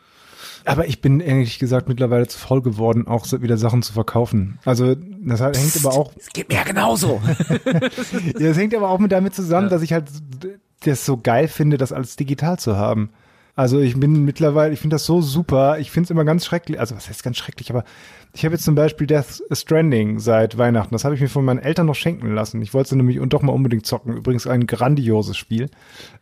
[0.65, 4.60] Aber ich bin ehrlich gesagt mittlerweile zu faul geworden, auch so wieder Sachen zu verkaufen.
[4.65, 7.22] Also das halt hängt aber auch, Es geht mir ja genauso.
[8.39, 10.06] ja, das hängt aber auch mit damit zusammen, dass ich halt
[10.84, 13.12] das so geil finde, das alles digital zu haben.
[13.58, 15.80] Also ich bin mittlerweile, ich finde das so super.
[15.80, 16.80] Ich finde es immer ganz schrecklich.
[16.80, 17.70] Also was heißt ganz schrecklich?
[17.72, 17.84] Aber
[18.34, 20.94] ich habe jetzt zum Beispiel Death Stranding seit Weihnachten.
[20.94, 22.62] Das habe ich mir von meinen Eltern noch schenken lassen.
[22.62, 24.13] Ich wollte es nämlich und doch mal unbedingt zocken.
[24.18, 25.70] Übrigens ein grandioses Spiel.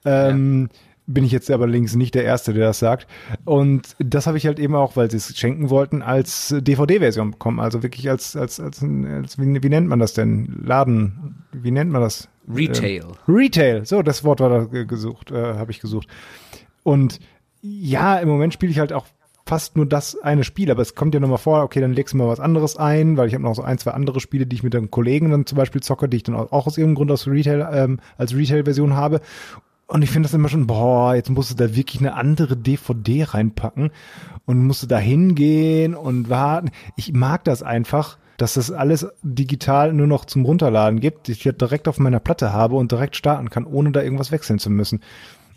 [0.06, 0.70] Ähm,
[1.08, 3.08] Bin ich jetzt aber links nicht der Erste, der das sagt.
[3.46, 7.60] Und das habe ich halt eben auch, weil sie es schenken wollten, als DVD-Version bekommen.
[7.60, 10.62] Also wirklich als, als, als, als wie, wie nennt man das denn?
[10.64, 12.30] Laden, wie nennt man das?
[12.48, 13.06] Retail.
[13.28, 16.08] Retail, so das Wort war da ge- gesucht, äh, habe ich gesucht.
[16.84, 17.20] Und
[17.62, 19.06] ja, im Moment spiele ich halt auch
[19.46, 22.18] fast nur das eine Spiel, aber es kommt ja nochmal vor, okay, dann legst du
[22.18, 24.64] mal was anderes ein, weil ich habe noch so ein, zwei andere Spiele, die ich
[24.64, 27.28] mit einem Kollegen dann zum Beispiel zocke, die ich dann auch aus irgendeinem Grund aus
[27.28, 29.22] Retail, ähm, als Retail-Version habe.
[29.88, 33.26] Und ich finde das immer schon, boah, jetzt musst du da wirklich eine andere DVD
[33.26, 33.92] reinpacken
[34.46, 36.72] und musst du da hingehen und warten.
[36.96, 41.58] Ich mag das einfach, dass das alles digital nur noch zum Runterladen gibt, ich das
[41.58, 45.02] direkt auf meiner Platte habe und direkt starten kann, ohne da irgendwas wechseln zu müssen.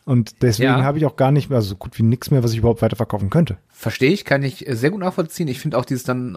[0.06, 0.84] Und deswegen Ja.
[0.84, 2.80] habe ich auch gar nicht mehr, also so gut wie nichts mehr, was ich überhaupt
[2.80, 3.56] weiterverkaufen könnte.
[3.70, 5.48] Verstehe ich, kann ich äh, sehr gut nachvollziehen.
[5.48, 6.36] Ich finde auch dieses dann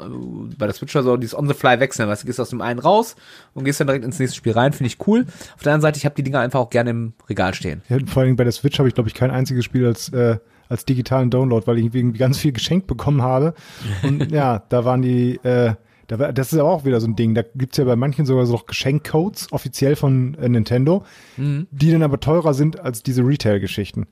[0.52, 3.16] äh, bei der Switcher so, dieses On-the-Fly wechseln, weißt du, gehst aus dem einen raus
[3.54, 5.26] und gehst dann direkt ins nächste Spiel rein, finde ich cool.
[5.56, 7.84] Auf der anderen Seite, ich habe die Dinger einfach auch gerne im Regal stehen.
[7.90, 10.40] Ja, vor allem bei der Switch habe ich, glaube ich, kein einziges Spiel als, äh,
[10.68, 13.54] als digitalen Download, weil ich irgendwie ganz viel geschenkt bekommen habe.
[14.02, 15.76] Und ja, da waren die, äh,
[16.18, 17.36] da das ist aber auch wieder so ein Ding.
[17.36, 21.04] Da gibt's ja bei manchen sogar so noch Geschenkcodes, offiziell von äh, Nintendo,
[21.72, 24.08] die dann aber teurer sind als diese Retail-Geschichten.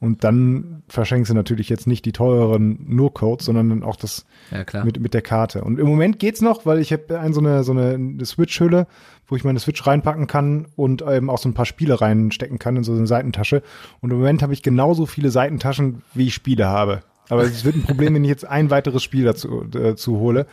[0.00, 4.26] Und dann verschenkst du natürlich jetzt nicht die teureren nur Codes, sondern dann auch das
[4.50, 5.62] Ja, mit, mit der Karte.
[5.62, 8.88] Und im Moment geht's noch, weil ich habe ein, so eine, so eine Switch-Hülle,
[9.28, 12.76] wo ich meine Switch reinpacken kann und eben auch so ein paar Spiele reinstecken kann
[12.76, 13.62] in so eine Seitentasche.
[14.00, 17.02] Und im Moment habe ich genauso viele Seitentaschen, wie ich Spiele habe.
[17.28, 20.46] Aber es wird ein Problem, wenn ich jetzt ein weiteres Spiel dazu äh, zu hole,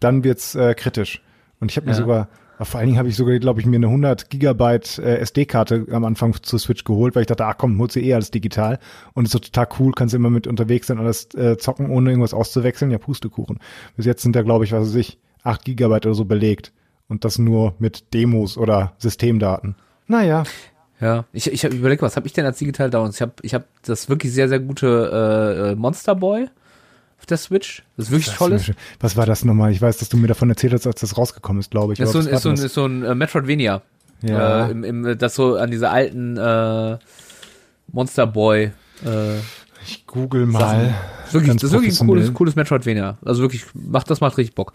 [0.00, 1.22] dann wird's äh, kritisch.
[1.60, 1.98] Und ich habe mir Ja.
[1.98, 2.28] sogar
[2.60, 6.04] vor allen Dingen habe ich sogar, glaube ich, mir eine 100 Gigabyte äh, SD-Karte am
[6.04, 8.80] Anfang zur Switch geholt, weil ich dachte, ach komm, holst du eh alles digital.
[9.14, 12.34] Und ist so total cool, kannst immer mit unterwegs sein, alles äh, zocken, ohne irgendwas
[12.34, 12.90] auszuwechseln.
[12.90, 13.60] Ja, Pustekuchen.
[13.96, 16.72] Bis jetzt sind da, glaube ich, was weiß ich, 8 Gigabyte oder so belegt.
[17.06, 19.76] Und das nur mit Demos oder Systemdaten.
[20.08, 20.42] Naja,
[21.00, 23.14] Ja, ich, ich habe überlegt, was habe ich denn als Digital Downs?
[23.14, 26.48] Ich habe ich hab das wirklich sehr, sehr gute äh, Monster Boy
[27.18, 27.82] auf der Switch.
[27.96, 28.52] Das ist wirklich Das toll.
[28.52, 29.72] ist Was war das nochmal?
[29.72, 31.98] Ich weiß, dass du mir davon erzählt hast, als das rausgekommen ist, glaube ich.
[31.98, 33.82] Das ist so ein, ist so ein, ist so ein äh, Metroidvania.
[34.22, 34.66] Ja.
[34.66, 36.98] Äh, im, im, das so an diese alten äh,
[37.92, 38.72] Monster Boy.
[39.04, 39.38] Äh,
[39.86, 40.94] ich google mal.
[41.30, 43.18] wirklich, das ist wirklich ein cooles, cooles Metroidvania.
[43.24, 44.72] Also wirklich, macht das macht richtig Bock.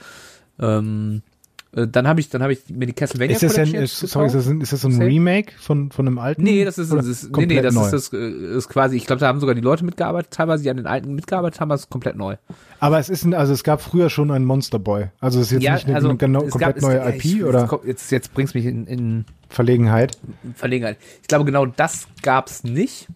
[0.59, 1.32] Ähm, äh,
[1.75, 4.27] dann habe ich, dann habe ich mir die Castlevania Ist das, Collection ist, jetzt sorry,
[4.27, 5.01] ist das, ein- ist das ein.
[5.01, 6.43] Remake von, von einem alten?
[6.43, 7.85] Nee, das ist, das ist nee, nee, das neu?
[7.85, 8.17] ist das äh,
[8.57, 11.15] ist quasi, ich glaube, da haben sogar die Leute mitgearbeitet, teilweise die an den alten
[11.15, 12.35] mitgearbeitet haben, das ist komplett neu.
[12.79, 15.05] Aber es ist ein, also es gab früher schon einen Monster Boy.
[15.19, 17.79] Also es ist jetzt nicht eine genau, es komplett gab- neue es, IP ich, oder
[17.85, 20.17] jetzt, jetzt bringst mich in, in Verlegenheit.
[20.55, 20.97] Verlegenheit.
[21.21, 23.07] Ich glaube, genau das gab's nicht.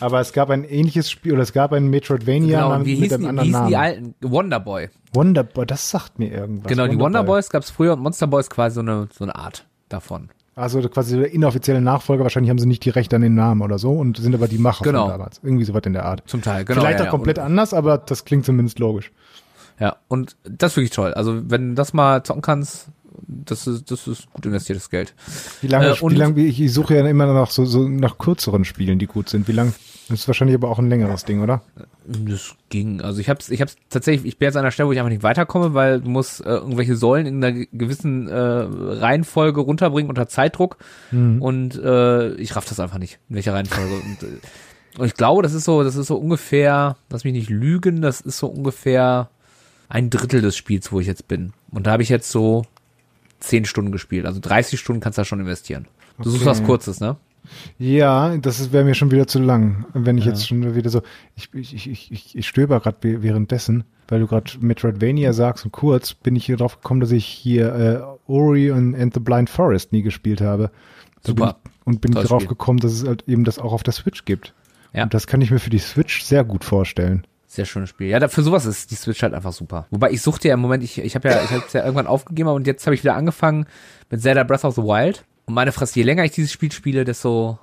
[0.00, 3.10] Aber es gab ein ähnliches Spiel oder es gab ein Metroidvania Genau, mit, wie mit
[3.10, 4.14] hießen, einem die, wie anderen hießen die Namen.
[4.20, 4.32] alten?
[4.32, 4.88] Wonderboy.
[5.12, 6.68] Wonderboy, das sagt mir irgendwas.
[6.68, 7.04] Genau, die Wonderboy.
[7.04, 10.28] Wonderboys gab's früher und Monster Boy ist quasi so eine, so eine Art davon.
[10.54, 12.24] Also quasi der inoffizielle Nachfolger.
[12.24, 14.58] Wahrscheinlich haben sie nicht die Rechte an den Namen oder so und sind aber die
[14.58, 15.02] Macher Genau.
[15.02, 15.40] von damals.
[15.42, 16.22] Irgendwie sowas in der Art.
[16.26, 16.80] Zum Teil, genau.
[16.80, 19.12] Vielleicht ja, auch komplett anders, aber das klingt zumindest logisch.
[19.80, 21.14] Ja, und das ist wirklich toll.
[21.14, 22.88] Also, wenn du das mal zocken kannst,
[23.28, 25.14] das ist, das ist gut investiertes Geld.
[25.60, 28.98] Wie lange, Äh, wie lange, ich, suche ja immer nach so, so nach kürzeren Spielen,
[28.98, 29.46] die gut sind.
[29.48, 29.74] Wie lang?
[30.08, 31.60] Das ist wahrscheinlich aber auch ein längeres Ding, oder?
[32.06, 33.02] Das ging.
[33.02, 35.10] Also ich hab's, ich hab's tatsächlich, ich bin jetzt an einer Stelle, wo ich einfach
[35.10, 40.08] nicht weiterkomme, weil du musst äh, irgendwelche Säulen in einer ge- gewissen äh, Reihenfolge runterbringen
[40.08, 40.78] unter Zeitdruck
[41.10, 43.94] und äh, ich raff das einfach nicht, in welcher Reihenfolge.
[44.04, 47.50] und, äh, und ich glaube, das ist so, das ist so ungefähr, lass mich nicht
[47.50, 49.28] lügen, das ist so ungefähr
[49.90, 51.52] ein Drittel des Spiels, wo ich jetzt bin.
[51.70, 52.64] Und da habe ich jetzt so
[53.40, 54.26] zehn Stunden gespielt.
[54.26, 55.86] Also 30 Stunden kannst du da schon investieren.
[56.18, 56.50] Du suchst Okay.
[56.50, 57.16] was Kurzes, ne?
[57.78, 61.02] Ja, das wäre mir schon wieder zu lang, wenn ich jetzt schon wieder so.
[61.34, 66.12] Ich, ich, ich, ich, ich stöber gerade währenddessen, weil du gerade Metroidvania sagst und kurz
[66.14, 69.92] bin ich hier drauf gekommen, dass ich hier äh, Ori und and the Blind Forest
[69.92, 70.70] nie gespielt habe.
[71.24, 71.54] Super.
[71.62, 72.48] Bin ich, und bin drauf Spiel.
[72.48, 74.52] gekommen, dass es halt eben das auch auf der Switch gibt.
[74.92, 75.04] Ja.
[75.04, 77.26] Und das kann ich mir für die Switch sehr gut vorstellen.
[77.50, 78.08] Sehr schönes Spiel.
[78.08, 79.86] Ja, für sowas ist die Switch halt einfach super.
[79.90, 82.50] Wobei ich suchte ja im Moment, ich, ich habe ja, ich habe ja irgendwann aufgegeben
[82.50, 83.66] und jetzt habe ich wieder angefangen
[84.10, 85.24] mit Zelda Breath of the Wild.
[85.46, 87.58] Und meine Fresse, je länger ich dieses Spiel spiele, desto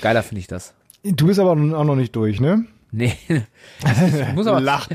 [0.00, 0.74] geiler finde ich das.
[1.02, 2.66] Du bist aber auch noch nicht durch, ne?
[2.92, 3.14] Nee.
[3.28, 4.88] Ich muss aber, Lach.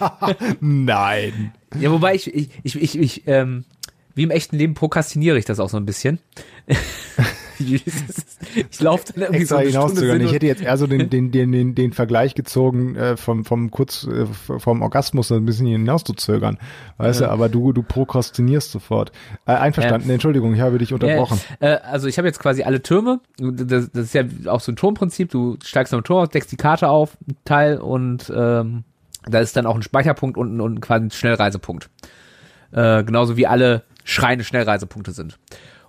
[0.60, 1.52] Nein.
[1.78, 3.64] ja, wobei ich, ich, ich, ich, ich ähm,
[4.14, 6.18] wie im echten Leben prokrastiniere ich das auch so ein bisschen.
[8.70, 10.20] ich laufe dann irgendwie so Extra Stunde hinauszögern.
[10.20, 13.70] Ich hätte jetzt eher so den, den, den, den, den Vergleich gezogen, äh, vom, vom
[13.70, 16.58] kurz, äh, vom Orgasmus so ein bisschen hinauszuzögern.
[16.96, 19.12] Weißt du, aber du, du prokrastinierst sofort.
[19.46, 21.40] Äh, einverstanden, Entschuldigung, ich habe dich unterbrochen.
[21.60, 23.20] Ja, äh, also ich habe jetzt quasi alle Türme.
[23.38, 25.30] Das, das ist ja auch so ein Turmprinzip.
[25.30, 28.84] Du steigst am Turm aus, deckst die Karte auf, Teil und ähm,
[29.26, 31.90] da ist dann auch ein Speicherpunkt unten und quasi ein Schnellreisepunkt.
[32.72, 35.38] Äh, genauso wie alle Schreine Schnellreisepunkte sind.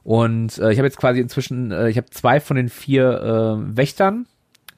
[0.03, 3.77] Und äh, ich habe jetzt quasi inzwischen, äh, ich habe zwei von den vier äh,
[3.77, 4.27] Wächtern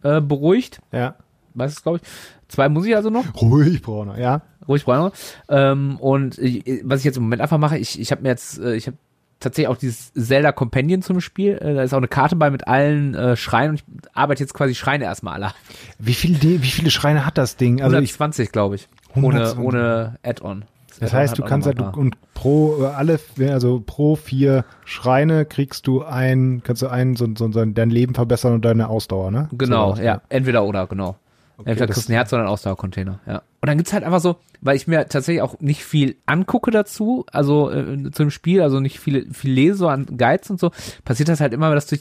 [0.03, 0.81] äh, beruhigt.
[0.91, 1.15] Ja.
[1.53, 2.10] Weißt du, glaube ich.
[2.47, 3.25] Zwei muss ich also noch.
[3.41, 4.41] Ruhig, Brauner, ja.
[4.67, 5.12] Ruhig Bräuner.
[5.49, 8.60] Ähm, und äh, was ich jetzt im Moment einfach mache, ich, ich habe mir jetzt,
[8.60, 8.97] äh, ich habe
[9.39, 11.57] tatsächlich auch dieses Zelda Companion zum Spiel.
[11.57, 14.53] Äh, da ist auch eine Karte bei mit allen äh, Schreinen und ich arbeite jetzt
[14.53, 15.53] quasi Schreine erstmal alle.
[15.97, 17.81] Wie viele, wie viele Schreine hat das Ding?
[17.81, 18.88] Also ich, 120, glaube ich.
[19.15, 19.60] Ohne, 120.
[19.65, 20.65] ohne Add-on.
[21.02, 25.46] Das heißt, hat du kannst halt, du, und pro, äh, alle, also pro vier Schreine
[25.46, 29.32] kriegst du ein, kannst du einen, so, so, so dein Leben verbessern und deine Ausdauer,
[29.32, 29.50] ne?
[29.52, 30.22] Genau, So, ja.
[30.30, 31.18] Entweder oder, genau.
[31.58, 33.38] Entweder das- kriegst du ein Herz oder einen Ausdauercontainer, ja.
[33.62, 37.26] Und dann gibt's halt einfach so, weil ich mir tatsächlich auch nicht viel angucke dazu,
[37.32, 40.72] also äh, zu dem Spiel, also nicht viel, viel lese so an Guides und so,
[41.06, 41.98] passiert das halt immer, dass du,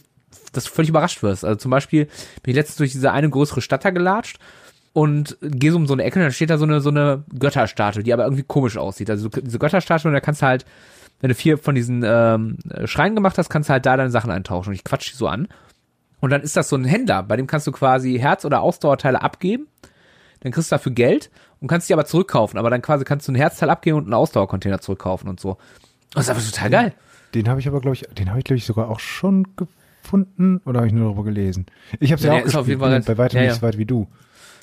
[0.53, 1.45] dass du völlig überrascht wirst.
[1.45, 2.07] Also zum Beispiel
[2.43, 4.39] bin ich letztens durch diese eine größere Stadt da gelatscht
[4.93, 7.25] und gehe so um so eine Ecke und dann steht da so eine, so eine
[7.39, 9.11] Götterstatue, die aber irgendwie komisch aussieht.
[9.11, 10.65] Also diese Götterstatue und da kannst du halt,
[11.21, 14.31] wenn du vier von diesen ähm, Schreinen gemacht hast, kannst du halt da deine Sachen
[14.31, 14.71] eintauschen.
[14.71, 15.49] Und ich quatsch die so an.
[16.21, 19.23] Und dann ist das so ein Händler, bei dem kannst du quasi Herz- oder Ausdauerteile
[19.23, 19.69] abgeben.
[20.41, 22.59] Dann kriegst du dafür Geld und kannst die aber zurückkaufen.
[22.59, 25.59] Aber dann quasi kannst du ein Herzteil abgeben und einen Ausdauercontainer zurückkaufen und so.
[26.13, 26.95] Das ist einfach total geil.
[27.35, 30.61] Den habe ich aber, glaube ich, den habe ich, glaube ich, sogar auch schon gefunden
[30.65, 31.67] oder habe ich nur darüber gelesen?
[32.01, 33.55] Ich habe es Ja, ja, auch gespielt, bei weitem ja, nicht ja.
[33.55, 34.09] so weit wie du.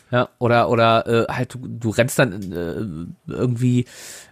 [0.09, 3.85] Ja, oder oder äh, halt du, du rennst dann äh, irgendwie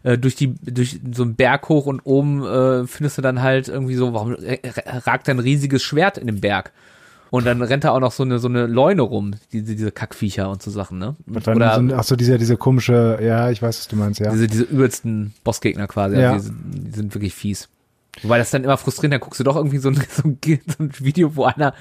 [0.03, 3.67] äh, durch die durch so einen Berg hoch und oben äh, findest du dann halt
[3.67, 4.59] irgendwie so, warum äh,
[5.05, 6.71] ragt da ein riesiges Schwert in den Berg?
[7.31, 10.49] Und dann rennt da auch noch so eine so eine Leune rum, diese diese Kackviecher
[10.49, 11.15] und so Sachen, ne?
[11.27, 14.21] Und dann Oder sind, ach so, dieser, diese komische, ja, ich weiß, was du meinst,
[14.21, 14.31] ja.
[14.31, 16.31] diese diese übelsten Bossgegner quasi, Ja.
[16.33, 17.67] also die, sind, die sind wirklich fies.
[18.21, 20.83] Wobei das dann immer frustrierend, dann guckst du doch irgendwie so ein, so ein, so
[20.83, 21.73] ein Video, wo einer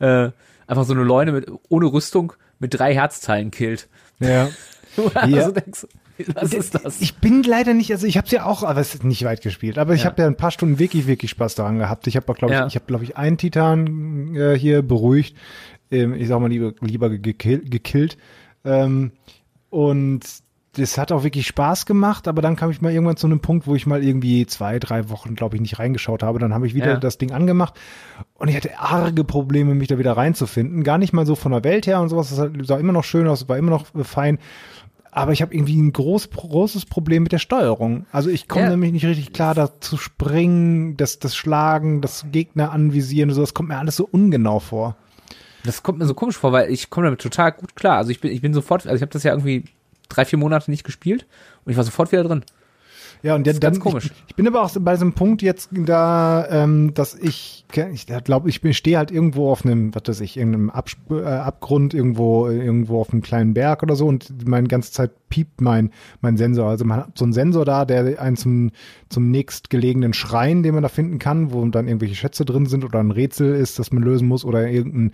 [0.00, 0.30] äh,
[0.66, 3.88] einfach so eine Leune mit ohne Rüstung mit drei Herzteilen killt.
[4.20, 4.48] ja.
[5.14, 5.50] also Ja.
[5.50, 5.86] denkst,
[6.34, 7.00] Was ist das?
[7.02, 9.42] Ich bin leider nicht, also ich habe es ja auch, aber es ist nicht weit
[9.42, 9.76] gespielt.
[9.76, 10.06] Aber ich Ja.
[10.06, 12.06] habe ja ein paar Stunden wirklich, wirklich Spaß daran gehabt.
[12.06, 12.66] Ich habe glaube ich, Ja.
[12.66, 15.36] ich habe, glaube ich, einen Titan äh, hier beruhigt.
[15.90, 18.16] Ähm, ich sag mal lieber, lieber gekill, gekillt.
[18.64, 19.12] Ähm,
[19.68, 20.20] und
[20.76, 23.66] das hat auch wirklich Spaß gemacht, aber dann kam ich mal irgendwann zu einem Punkt,
[23.66, 26.38] wo ich mal irgendwie zwei, drei Wochen, glaube ich, nicht reingeschaut habe.
[26.38, 26.96] Dann habe ich wieder Ja.
[26.96, 27.74] das Ding angemacht
[28.34, 30.84] und ich hatte arge Probleme, mich da wieder reinzufinden.
[30.84, 32.28] Gar nicht mal so von der Welt her und sowas.
[32.34, 34.38] Das sah immer noch schön aus, war immer noch äh, fein.
[35.10, 38.04] Aber ich habe irgendwie ein groß, großes Problem mit der Steuerung.
[38.12, 38.70] Also ich komme Ja.
[38.70, 43.40] nämlich nicht richtig klar, da zu springen, das, das Schlagen, das Gegner anvisieren und so.
[43.40, 44.96] Das kommt mir alles so ungenau vor.
[45.64, 47.96] Das kommt mir so komisch vor, weil ich komme damit total gut klar.
[47.96, 49.64] Also ich bin, ich bin sofort, also ich habe das ja irgendwie
[50.08, 51.26] drei, vier Monate nicht gespielt
[51.64, 52.44] und ich war sofort wieder drin.
[53.26, 54.06] Ja, und dann, ganz komisch.
[54.06, 58.06] Ich, ich bin aber auch so bei diesem Punkt jetzt da, ähm, dass ich, ich
[58.22, 62.46] glaube, ich stehe halt irgendwo auf einem, was weiß ich, irgendeinem Absp äh, Abgrund, irgendwo,
[62.46, 66.68] irgendwo auf einem kleinen Berg oder so und meine ganze Zeit piept mein, mein Sensor.
[66.68, 68.70] Also man hat so einen Sensor da, der einen zum,
[69.08, 73.00] zum nächstgelegenen Schrein, den man da finden kann, wo dann irgendwelche Schätze drin sind oder
[73.00, 75.12] ein Rätsel ist, das man lösen muss oder irgendein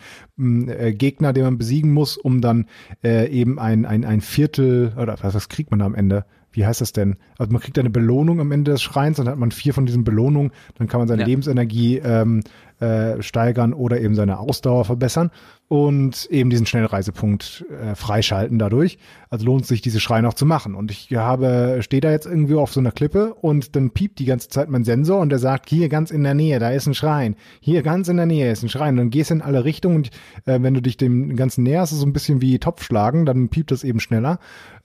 [0.69, 2.67] äh, Gegner, den man besiegen muss, um dann
[3.03, 6.27] äh, eben ein, ein, ein Viertel, oder was, was kriegt man da am Ende?
[6.53, 7.17] Wie heißt das denn?
[7.39, 10.05] Also man kriegt eine Belohnung am Ende des Schreins, dann hat man vier von diesen
[10.05, 11.27] Belohnungen, dann kann man seine Ja.
[11.27, 12.43] Lebensenergie ähm,
[12.81, 15.31] äh, steigern oder eben seine Ausdauer verbessern
[15.69, 18.99] und eben diesen Schnellreisepunkt äh, freischalten dadurch.
[19.31, 20.75] Also lohnt sich, diese Schreine auch zu machen.
[20.75, 24.25] Und ich habe, stehe da jetzt irgendwie auf so einer Klippe und dann piept die
[24.27, 26.95] ganze Zeit mein Sensor und der sagt, hier ganz in der Nähe, da ist ein
[26.95, 27.37] Schrein.
[27.61, 28.95] Hier ganz in der Nähe ist ein Schrein.
[28.95, 30.11] Und dann gehst du in alle Richtungen und
[30.45, 33.49] äh, wenn du dich dem Ganzen näherst, ist es so ein bisschen wie Topfschlagen, dann
[33.49, 34.41] piept das eben schneller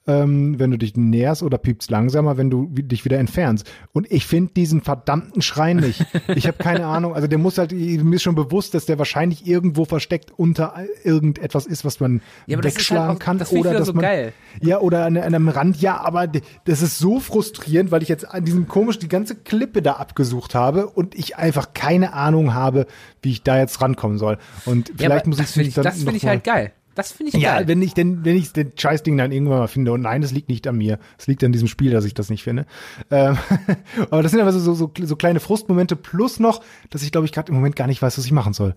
[0.08, 3.70] ähm, wenn du dich näherst oder piepst langsamer, wenn du dich wieder entfernst.
[3.94, 6.06] Und ich finde diesen verdammten Schrein nicht.
[6.36, 7.14] Ich habe keine Ahnung.
[7.14, 11.66] Also der muss halt, mir ist schon bewusst, dass der wahrscheinlich irgendwo versteckt unter irgendetwas
[11.66, 14.04] ist, was man Ja, das ist wegschlagen halt auch- kann das oder dass so man
[14.04, 14.34] geil.
[14.62, 15.82] ja oder an, an einem Rand.
[15.82, 19.82] Ja, aber das ist so frustrierend, weil ich jetzt an diesem komisch die ganze Klippe
[19.82, 22.86] da abgesucht habe und ich einfach keine Ahnung habe,
[23.22, 24.38] wie ich da jetzt rankommen soll.
[24.66, 26.72] Und Ja, vielleicht aber muss das ich finde mich ich, das finde ich halt geil.
[26.98, 27.68] Das finde ich ja, geil.
[27.68, 30.50] wenn ich denn, wenn ich den Scheißding dann irgendwann mal finde und nein, das liegt
[30.50, 30.98] nicht an mir.
[31.20, 32.66] Es liegt an diesem Spiel, dass ich das nicht finde.
[33.12, 33.38] Ähm,
[34.10, 37.32] aber das sind aber so, so, so kleine Frustmomente plus noch, dass ich glaube ich
[37.32, 38.74] gerade im Moment gar nicht weiß, was ich machen soll.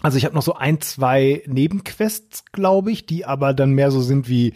[0.00, 4.02] Also ich habe noch so ein, zwei Nebenquests, glaube ich, die aber dann mehr so
[4.02, 4.54] sind wie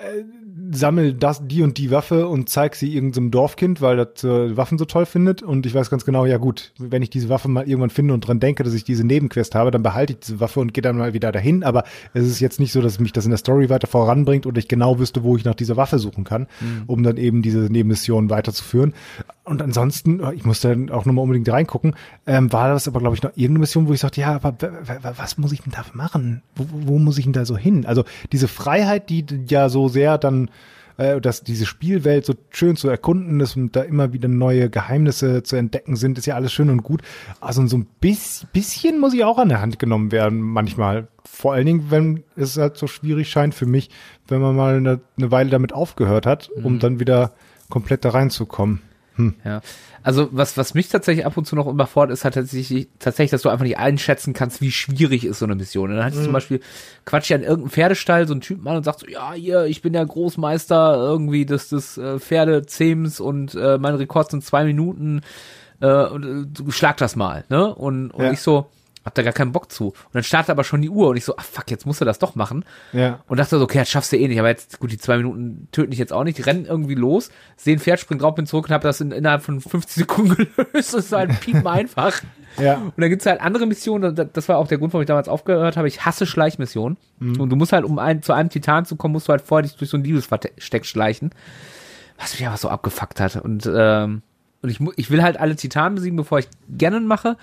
[0.00, 0.24] äh,
[0.72, 4.78] sammel das, die und die Waffe und zeig sie irgendeinem Dorfkind, weil das äh, Waffen
[4.78, 5.42] so toll findet.
[5.42, 8.20] Und ich weiß ganz genau, ja gut, wenn ich diese Waffe mal irgendwann finde und
[8.20, 10.96] dran denke, dass ich diese Nebenquest habe, dann behalte ich diese Waffe und gehe dann
[10.96, 11.64] mal wieder dahin.
[11.64, 11.84] Aber
[12.14, 14.68] es ist jetzt nicht so, dass mich das in der Story weiter voranbringt und ich
[14.68, 16.46] genau wüsste, wo ich nach dieser Waffe suchen kann,
[16.86, 18.94] um dann eben diese Nebenmission weiterzuführen.
[19.44, 23.22] Und ansonsten, ich musste dann auch nochmal unbedingt reingucken, ähm, war das aber, glaube ich,
[23.22, 24.54] noch irgendeine Mission, wo ich sagte, ja, aber
[25.16, 26.42] was muss ich denn dafür machen?
[26.54, 27.84] Wo, wo muss ich denn da so hin?
[27.84, 30.48] Also diese Freiheit, die ja so sehr dann
[31.00, 35.42] äh, dass diese Spielwelt so schön zu erkunden ist und da immer wieder neue Geheimnisse
[35.42, 37.00] zu entdecken sind, ist ja alles schön und gut.
[37.40, 41.08] Also so ein bis, bisschen muss ich auch an der Hand genommen werden manchmal.
[41.24, 43.88] Vor allen Dingen, wenn es halt so schwierig scheint für mich,
[44.28, 47.32] wenn man mal eine, eine Weile damit aufgehört hat, um dann wieder
[47.70, 48.82] komplett da reinzukommen.
[49.44, 49.60] Ja.
[50.02, 53.42] Also was, was mich tatsächlich ab und zu noch überfordert, ist halt tatsächlich, tatsächlich, dass
[53.42, 55.90] du einfach nicht einschätzen kannst, wie schwierig ist so eine Mission.
[55.90, 56.60] Und dann hatte ich zum Beispiel,
[57.04, 59.82] quatsch ich an irgendeinem Pferdestall so einen Typen an und sagt so, ja, hier, ich
[59.82, 65.20] bin der Großmeister irgendwie des, des äh, Pferdezähms und äh, mein Rekord sind zwei Minuten
[65.80, 67.74] äh, und äh, schlag das mal, ne?
[67.74, 68.32] Und, und Ja.
[68.32, 68.66] ich so,
[69.04, 69.88] hab da gar keinen Bock zu.
[69.88, 72.04] Und dann startet aber schon die Uhr und ich so, ach fuck, jetzt musst du
[72.04, 72.64] das doch machen.
[72.92, 73.20] Ja.
[73.28, 74.38] Und dachte so, okay, das schaffst du eh nicht.
[74.38, 76.36] Aber jetzt, gut, die zwei Minuten töten ich jetzt auch nicht.
[76.38, 79.42] Die rennen irgendwie los, sehen Pferd, springen drauf, bin zurück und habe das in, innerhalb
[79.42, 80.92] von 50 Sekunden gelöst.
[80.92, 82.20] Das ist halt piepen einfach.
[82.58, 82.78] Ja.
[82.78, 85.76] Und dann gibt's halt andere Missionen, das- war auch der Grund, warum ich damals aufgehört
[85.76, 85.86] habe.
[85.86, 86.98] Ich hasse Schleichmissionen.
[87.20, 89.62] Und du musst halt, um ein, zu einem Titan zu kommen, musst du halt vorher
[89.62, 91.30] dich durch so ein Liebesversteck schleichen.
[92.18, 93.36] Was mich aber so abgefuckt hat.
[93.36, 94.22] Und, ähm,
[94.62, 97.36] und ich, ich will halt alle Titanen besiegen, bevor ich Ganon mache.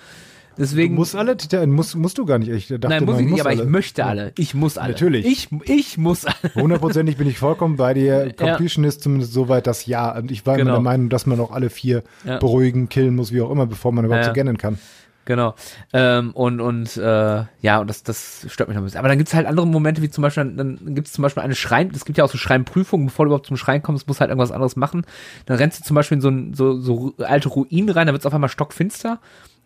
[0.58, 0.94] Du Deswegen.
[0.96, 2.50] musst alle, Titan- musst, musst du gar nicht.
[2.50, 3.62] Ich dachte, Nein, muss ich nicht, aber alle.
[3.62, 4.32] ich möchte alle.
[4.36, 4.92] Ich muss alle.
[4.92, 5.24] Natürlich.
[5.24, 6.36] Ich, ich muss alle.
[6.56, 8.34] Hundertprozentig bin ich vollkommen bei dir.
[8.36, 10.16] Completion ist zumindest soweit das Ja.
[10.18, 10.74] Und ich war immer Genau.
[10.74, 12.38] der Meinung, dass man auch alle vier Ja.
[12.38, 14.32] beruhigen, killen muss, wie auch immer, bevor man überhaupt Ja.
[14.32, 14.78] zu Ganon kann.
[15.26, 15.54] Genau.
[15.92, 18.98] Ähm, und und äh, ja, und das, das stört mich noch ein bisschen.
[18.98, 21.90] Aber dann gibt's halt andere Momente, wie zum Beispiel, dann gibt's zum Beispiel eine Schrein,
[21.94, 24.52] es gibt ja auch so Schreinprüfungen, bevor du überhaupt zum Schrein kommst, musst halt irgendwas
[24.52, 25.02] anderes machen.
[25.44, 28.24] Dann rennst du zum Beispiel in so, ein, so, so alte Ruinen rein, da wird's
[28.24, 29.20] auf einmal stockfinster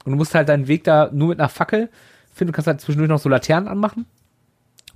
[0.04, 1.88] und du musst halt deinen Weg da nur mit einer Fackel
[2.32, 4.06] finden, du kannst halt zwischendurch noch so Laternen anmachen.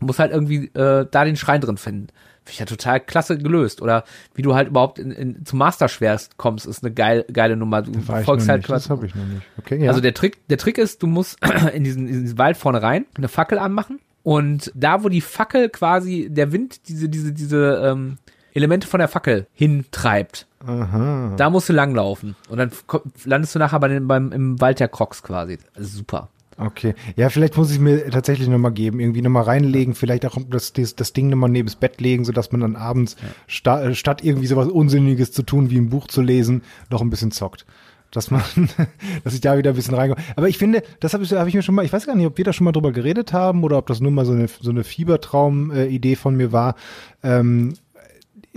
[0.00, 2.08] Du musst halt irgendwie äh, da den Schrein drin finden.
[2.44, 3.82] Finde ich ja total klasse gelöst.
[3.82, 7.82] Oder wie du halt überhaupt in, in, zum Masterschwerst kommst, ist eine geil, geile Nummer.
[7.82, 8.70] Du folgst halt nicht.
[8.70, 9.42] Das quasi- habe ich noch nicht.
[9.58, 9.88] Okay, ja.
[9.88, 11.38] also der Trick, der Trick ist, du musst
[11.74, 15.68] in diesen, in diesen Wald vorne rein, eine Fackel anmachen und da, wo die Fackel
[15.70, 18.18] quasi, der Wind, diese, diese, diese, ähm,
[18.56, 20.46] Elemente von der Fackel hintreibt.
[20.66, 21.34] Aha.
[21.36, 22.34] Da musst du langlaufen.
[22.48, 22.70] Und dann
[23.24, 25.58] landest du nachher bei den, beim, im Wald der Crocs quasi.
[25.78, 26.28] Super.
[26.58, 26.94] Okay.
[27.16, 30.96] Ja, vielleicht muss ich mir tatsächlich nochmal geben, irgendwie nochmal reinlegen, vielleicht auch das, das,
[30.96, 33.16] das Ding nochmal neben das Bett legen, sodass man dann abends
[33.46, 37.10] sta äh, statt irgendwie sowas Unsinniges zu tun, wie ein Buch zu lesen, noch ein
[37.10, 37.66] bisschen zockt.
[38.10, 38.42] Dass man,
[39.24, 40.22] dass ich da wieder ein bisschen reinkomme.
[40.34, 42.26] Aber ich finde, das habe ich, hab ich mir schon mal, ich weiß gar nicht,
[42.26, 44.48] ob wir da schon mal drüber geredet haben oder ob das nur mal so eine,
[44.48, 46.76] so eine Fiebertraum-Idee von mir war.
[47.22, 47.74] Ähm,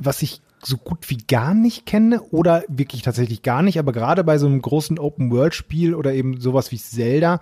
[0.02, 4.24] was ich so gut wie gar nicht kenne oder wirklich tatsächlich gar nicht, aber gerade
[4.24, 7.40] bei so einem großen Open-World-Spiel oder eben sowas wie Zelda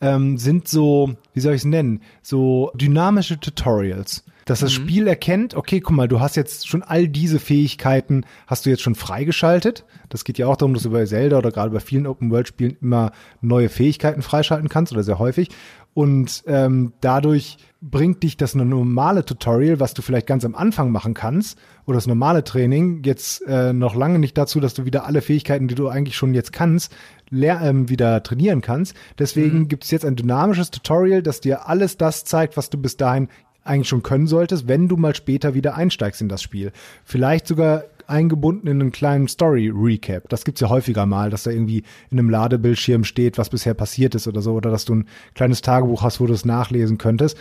[0.00, 4.24] ähm, sind so, wie soll ich es nennen, so dynamische Tutorials.
[4.44, 8.64] Dass das Spiel erkennt, okay, guck mal, du hast jetzt schon all diese Fähigkeiten, hast
[8.64, 9.84] du jetzt schon freigeschaltet.
[10.08, 13.12] Das geht ja auch darum, dass du bei Zelda oder gerade bei vielen Open-World-Spielen immer
[13.42, 15.50] neue Fähigkeiten freischalten kannst oder sehr häufig.
[15.94, 21.14] Und ähm, dadurch bringt dich das normale Tutorial, was du vielleicht ganz am Anfang machen
[21.14, 25.22] kannst, oder das normale Training, jetzt äh, noch lange nicht dazu, dass du wieder alle
[25.22, 26.94] Fähigkeiten, die du eigentlich schon jetzt kannst,
[27.30, 28.94] lehr ähm, wieder trainieren kannst.
[29.18, 33.28] Deswegen gibt's jetzt ein dynamisches Tutorial, das dir alles das zeigt, was du bis dahin
[33.64, 36.72] eigentlich schon können solltest, wenn du mal später wieder einsteigst in das Spiel.
[37.04, 40.28] Vielleicht sogar eingebunden in einen kleinen Story-Recap.
[40.28, 44.14] Das gibt's ja häufiger mal, dass da irgendwie in einem Ladebildschirm steht, was bisher passiert
[44.14, 47.36] ist oder so, oder dass du ein kleines Tagebuch hast, wo du es nachlesen könntest.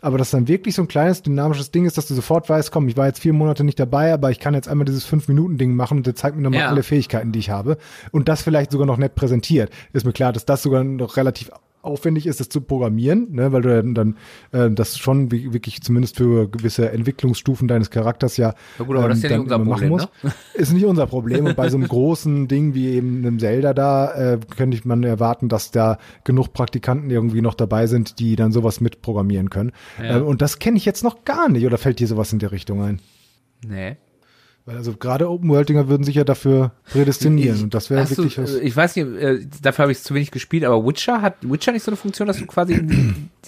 [0.00, 2.88] Aber dass dann wirklich so ein kleines dynamisches Ding ist, dass du sofort weißt, komm,
[2.88, 5.98] ich war jetzt vier Monate nicht dabei, aber ich kann jetzt einmal dieses Fünf-Minuten-Ding machen
[5.98, 6.68] und der zeigt mir nochmal Ja.
[6.68, 7.78] alle Fähigkeiten, die ich habe.
[8.10, 9.70] Und das vielleicht sogar noch nett präsentiert.
[9.92, 11.50] Ist mir klar, dass das sogar noch relativ
[11.82, 14.16] aufwendig ist, das zu programmieren, ne, weil du dann,
[14.52, 19.08] äh, das schon wirklich zumindest für gewisse Entwicklungsstufen deines Charakters ja, ähm, Ja gut, aber
[19.08, 20.32] das ist ja nicht dann unser Problem, ne?
[20.54, 21.46] Ist nicht unser Problem.
[21.46, 25.02] Und bei so einem großen Ding wie eben einem Zelda da, äh, könnte ich man
[25.02, 29.72] erwarten, dass da genug Praktikanten irgendwie noch dabei sind, die dann sowas mitprogrammieren können.
[30.00, 30.18] Ja.
[30.18, 31.66] Äh, und das kenne ich jetzt noch gar nicht.
[31.66, 33.00] Oder fällt dir sowas in der Richtung ein?
[33.66, 33.96] Nee.
[34.64, 37.64] Weil also gerade Open-World-Dinger würden sich ja dafür prädestinieren.
[37.64, 40.30] und das wäre wirklich du, äh, Ich weiß nicht, äh, dafür habe ich zu wenig
[40.30, 42.80] gespielt, aber Witcher hat Witcher nicht so eine Funktion, dass du quasi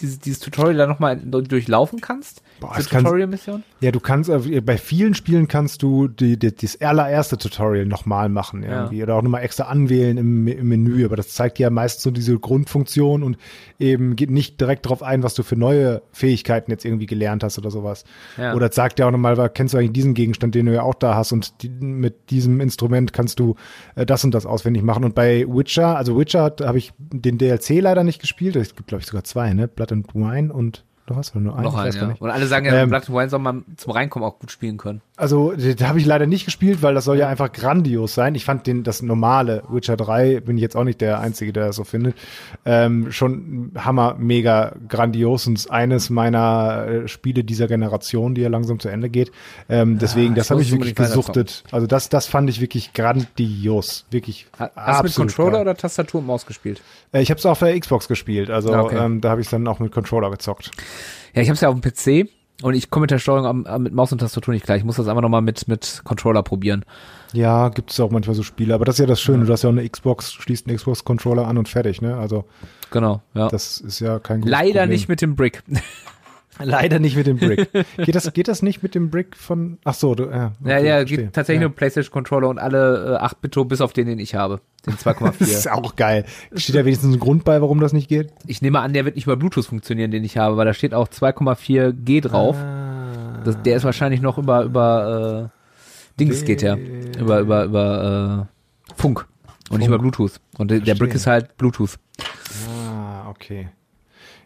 [0.00, 2.42] dieses, dieses Tutorial da nochmal durchlaufen kannst?
[2.58, 3.62] Boah, Diese das kann- Tutorial-Mission?
[3.80, 8.28] Ja, du kannst, äh, bei vielen Spielen kannst du die, die, das allererste Tutorial nochmal
[8.28, 11.70] machen irgendwie oder auch nochmal extra anwählen im, im Menü, aber das zeigt dir ja
[11.70, 13.36] meistens so diese Grundfunktion und
[13.78, 17.56] eben geht nicht direkt darauf ein, was du für neue Fähigkeiten jetzt irgendwie gelernt hast
[17.58, 18.04] oder sowas.
[18.36, 18.54] Ja.
[18.54, 21.14] Oder sagt ja auch nochmal, kennst du eigentlich diesen Gegenstand, den du ja auch da
[21.14, 23.54] hast und die, mit diesem Instrument kannst du
[23.94, 25.04] äh, das und das auswendig machen.
[25.04, 29.02] Und bei Witcher, also Witcher habe ich den DLC leider nicht gespielt, es gibt glaube
[29.02, 29.68] ich sogar zwei, ne?
[29.68, 31.34] Blood and Wine und noch was?
[31.34, 31.64] Nur einen?
[31.64, 32.16] Noch Ich ein, weiß gar ja.
[32.18, 34.78] Und alle sagen ja, Ähm, Blood and Wine soll man zum Reinkommen auch gut spielen
[34.78, 35.02] können.
[35.16, 38.34] Also, da habe ich leider nicht gespielt, weil das soll ja einfach grandios sein.
[38.34, 41.66] Ich fand den, das normale Witcher 3, bin ich jetzt auch nicht der Einzige, der
[41.68, 42.16] das so findet,
[42.64, 48.80] ähm, schon hammer, mega grandios und eines meiner äh, Spiele dieser Generation, die ja langsam
[48.80, 49.30] zu Ende geht.
[49.68, 51.62] Ähm, deswegen, ich das habe ich wirklich gesuchtet.
[51.70, 54.06] Also das, das fand ich wirklich grandios.
[54.10, 55.60] Wirklich Ha- Hast du mit Controller geil.
[55.62, 56.82] oder Tastatur und Maus gespielt?
[57.12, 58.96] Äh, Ich habe es auf der Xbox gespielt, also Ah, okay.
[58.98, 60.72] ähm, da habe ich dann auch mit Controller gezockt.
[61.34, 62.28] Ja, ich habe es ja auf dem PC
[62.62, 64.76] und ich komme mit der Steuerung am, am, mit Maus und Tastatur nicht klar.
[64.76, 66.84] Ich muss das einfach nochmal mit, mit Controller probieren.
[67.32, 69.62] Ja, gibt es auch manchmal so Spiele, aber das ist ja das Schöne, du hast
[69.62, 72.16] ja auch eine Xbox, schließt einen Xbox-Controller an und fertig, ne?
[72.16, 72.44] Also
[72.90, 73.48] Genau, ja.
[73.48, 74.90] Das ist ja kein gutes Leider Problem.
[74.90, 75.64] nicht mit dem Brick.
[76.62, 77.68] Leider nicht mit dem Brick.
[77.96, 80.86] geht das geht das nicht mit dem Brick von Ach so, du, ja, ja, okay,
[80.86, 81.18] ja, verstehe.
[81.18, 81.68] gibt tatsächlich ja.
[81.68, 84.60] nur PlayStation Controller und alle äh, 8-Bit bis auf den, den ich habe.
[84.86, 85.70] Den Das ist 2,4.
[85.70, 86.24] auch geil.
[86.54, 88.32] Steht da wenigstens ein Grund bei, warum das nicht geht?
[88.46, 90.94] ich nehme an, der wird nicht über Bluetooth funktionieren, den ich habe, weil da steht
[90.94, 92.56] auch 2,4G drauf.
[92.56, 93.40] Ah.
[93.44, 96.78] Das, der ist wahrscheinlich noch über, über äh, Dings geht der.
[97.18, 99.26] Über, über, über äh, Funk.
[99.70, 99.88] Und nicht Funk.
[99.88, 100.40] über Bluetooth.
[100.58, 101.98] Und der, der Brick ist halt Bluetooth.
[102.68, 103.68] Ah, okay.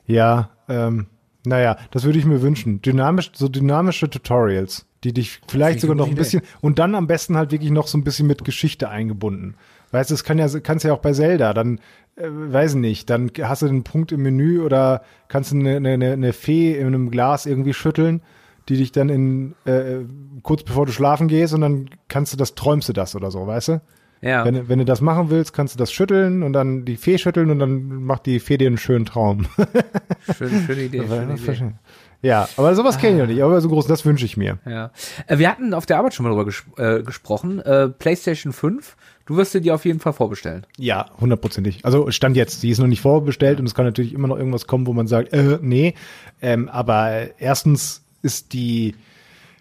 [0.07, 1.07] Ja, ähm,
[1.49, 2.83] naja, das würde ich mir wünschen.
[2.83, 6.95] Dynamisch, so dynamische Tutorials, die dich vielleicht ich sogar noch ein gute bisschen und dann
[6.95, 9.55] am besten halt wirklich noch so ein bisschen mit Geschichte eingebunden.
[9.91, 11.79] Weißt du, das kann ja, kannst ja auch bei Zelda, dann,
[12.17, 15.77] äh, weiß ich nicht, dann hast du einen Punkt im Menü oder kannst du eine,
[15.77, 18.21] eine, eine Fee in einem Glas irgendwie schütteln,
[18.69, 20.01] die dich dann in, äh,
[20.43, 23.47] kurz bevor du schlafen gehst und dann kannst du das, träumst du das oder so,
[23.47, 23.81] weißt du?
[24.21, 24.45] Ja.
[24.45, 27.19] Wenn, du- wenn du das machen willst, kannst du das schütteln und dann die Fee
[27.19, 29.47] schütteln und dann macht die Fee dir einen schönen Traum.
[30.37, 30.99] Schöne, schöne Idee.
[31.09, 31.73] Schöne Idee.
[32.21, 34.59] Ja, aber sowas kenne ich noch nicht, aber so groß, das wünsche ich mir.
[34.67, 34.91] Ja.
[35.29, 37.61] Äh, Wir hatten auf der Arbeit schon mal drüber ges äh, gesprochen.
[37.61, 38.97] Äh, PlayStation 5.
[39.27, 40.67] Du wirst dir die auf jeden Fall vorbestellen.
[40.79, 41.85] Ja, hundertprozentig.
[41.85, 44.67] Also Stand jetzt, die ist noch nicht vorbestellt und es kann natürlich immer noch irgendwas
[44.67, 45.95] kommen, wo man sagt, äh, nee.
[46.43, 48.97] Ähm, aber erstens ist die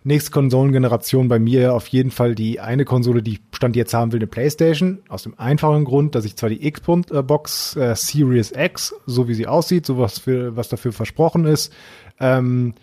[0.03, 4.11] nächste Konsolengeneration bei mir auf jeden Fall die eine Konsole, die ich Stand jetzt haben
[4.11, 4.99] will, eine Playstation.
[5.09, 9.47] Aus dem einfachen Grund, dass ich zwar die Xbox äh, Series X, so wie sie
[9.47, 11.73] aussieht, so was, für, was dafür versprochen ist,
[12.19, 12.73] ähm,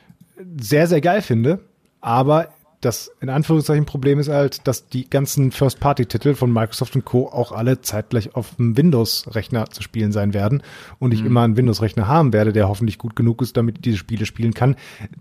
[0.60, 1.60] sehr, sehr geil finde,
[2.00, 2.48] aber
[2.84, 7.28] das in Anführungszeichen Problem ist halt, dass die ganzen First-Party-Titel von Microsoft und Co.
[7.28, 10.62] auch alle zeitgleich auf dem Windows-Rechner zu spielen sein werden
[10.98, 11.26] und ich mhm.
[11.26, 14.54] immer einen Windows-Rechner haben werde, der hoffentlich gut genug ist, damit ich diese Spiele spielen
[14.54, 14.76] kann.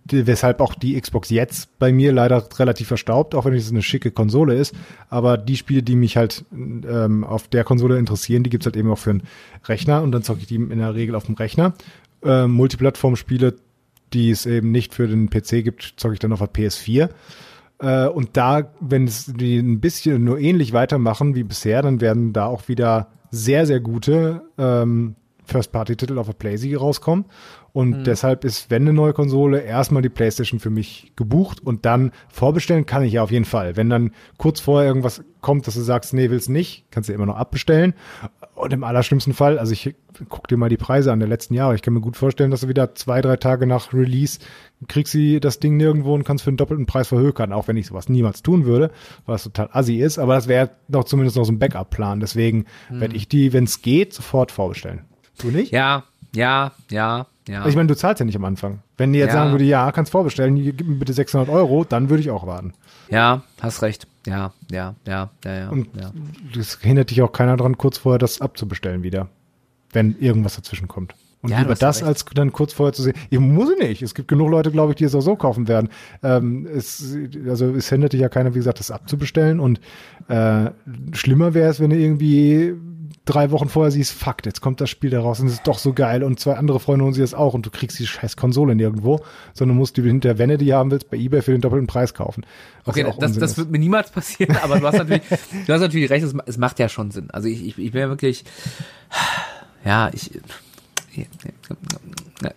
[0.06, 4.12] Weshalb auch die Xbox jetzt bei mir leider relativ verstaubt, auch wenn es eine schicke
[4.12, 4.76] Konsole ist.
[5.10, 8.92] Aber die Spiele, die mich halt ähm, auf der Konsole interessieren, die gibt's halt eben
[8.92, 9.24] auch für einen
[9.66, 11.74] Rechner und dann zocke ich die in der Regel auf dem Rechner.
[12.24, 13.56] Äh, Multiplattform-Spiele,
[14.14, 17.10] die es eben nicht für den PC gibt, zocke ich dann auf der PS4.
[17.80, 22.34] Äh, und da, wenn es die ein bisschen nur ähnlich weitermachen wie bisher, dann werden
[22.34, 25.16] da auch wieder sehr, sehr gute ähm,
[25.46, 27.26] First-Party-Titel auf der PlayStation rauskommen.
[27.74, 28.04] Und mhm.
[28.04, 32.86] deshalb ist, wenn eine neue Konsole, erstmal die PlayStation für mich gebucht und dann vorbestellen
[32.86, 33.76] kann ich ja auf jeden Fall.
[33.76, 37.26] Wenn dann kurz vorher irgendwas kommt, dass du sagst, nee, willst nicht, kannst du immer
[37.26, 37.96] noch abbestellen.
[38.54, 39.96] Und im allerschlimmsten Fall, also ich
[40.30, 41.74] guck dir mal die Preise an der letzten Jahre.
[41.74, 44.40] Ich kann mir gut vorstellen, dass du wieder zwei, drei Tage nach Release
[44.88, 47.88] kriegst du das Ding nirgendwo und kannst für einen doppelten Preis verhökern, auch wenn ich
[47.88, 48.92] sowas niemals tun würde,
[49.26, 50.20] was total assi ist.
[50.20, 52.20] Aber das wäre doch zumindest noch so ein Backup-Plan.
[52.20, 53.02] Deswegen mhm.
[53.02, 55.02] werde ich die, wenn es geht, sofort vorbestellen.
[55.40, 55.72] Du nicht?
[55.72, 56.04] Ja,
[56.36, 57.66] ja, ja, ja.
[57.66, 58.80] Ich meine, du zahlst ja nicht am Anfang.
[58.98, 59.34] Wenn die jetzt ja.
[59.34, 62.74] sagen würde, ja, kannst vorbestellen, gib mir bitte 600 Euro, dann würde ich auch warten.
[63.10, 64.08] Ja, hast recht.
[64.26, 65.70] Ja, ja, ja, ja, ja.
[65.70, 66.12] Und ja.
[66.56, 69.28] das hindert dich auch keiner dran, kurz vorher das abzubestellen wieder,
[69.92, 71.16] wenn irgendwas dazwischen kommt.
[71.42, 73.16] Und ja, lieber das, als dann kurz vorher zu sehen.
[73.30, 74.02] Ich muss nicht.
[74.02, 75.90] Es gibt genug Leute, glaube ich, die es auch so kaufen werden.
[76.24, 77.18] Ähm, es,
[77.50, 79.60] also es hindert dich ja keiner, wie gesagt, das abzubestellen.
[79.60, 79.82] Und
[80.30, 80.72] äh,
[81.12, 82.74] schlimmer wäre es, wenn du irgendwie
[83.26, 85.78] drei Wochen vorher siehst, fuck, jetzt kommt das Spiel da raus und es ist doch
[85.78, 88.36] so geil und zwei andere Freunde holen sie das auch und du kriegst die scheiß
[88.36, 89.22] Konsole nirgendwo,
[89.54, 92.14] sondern musst die hinterher, wenn du die haben willst, bei Ebay für den doppelten Preis
[92.14, 92.46] kaufen.
[92.86, 95.24] Okay, das, das wird mir niemals passieren, aber du hast natürlich,
[95.66, 97.30] du hast natürlich recht, es, es macht ja schon Sinn.
[97.32, 98.44] Also ich, ich, ich bin ja wirklich,
[99.86, 100.32] ja, ich,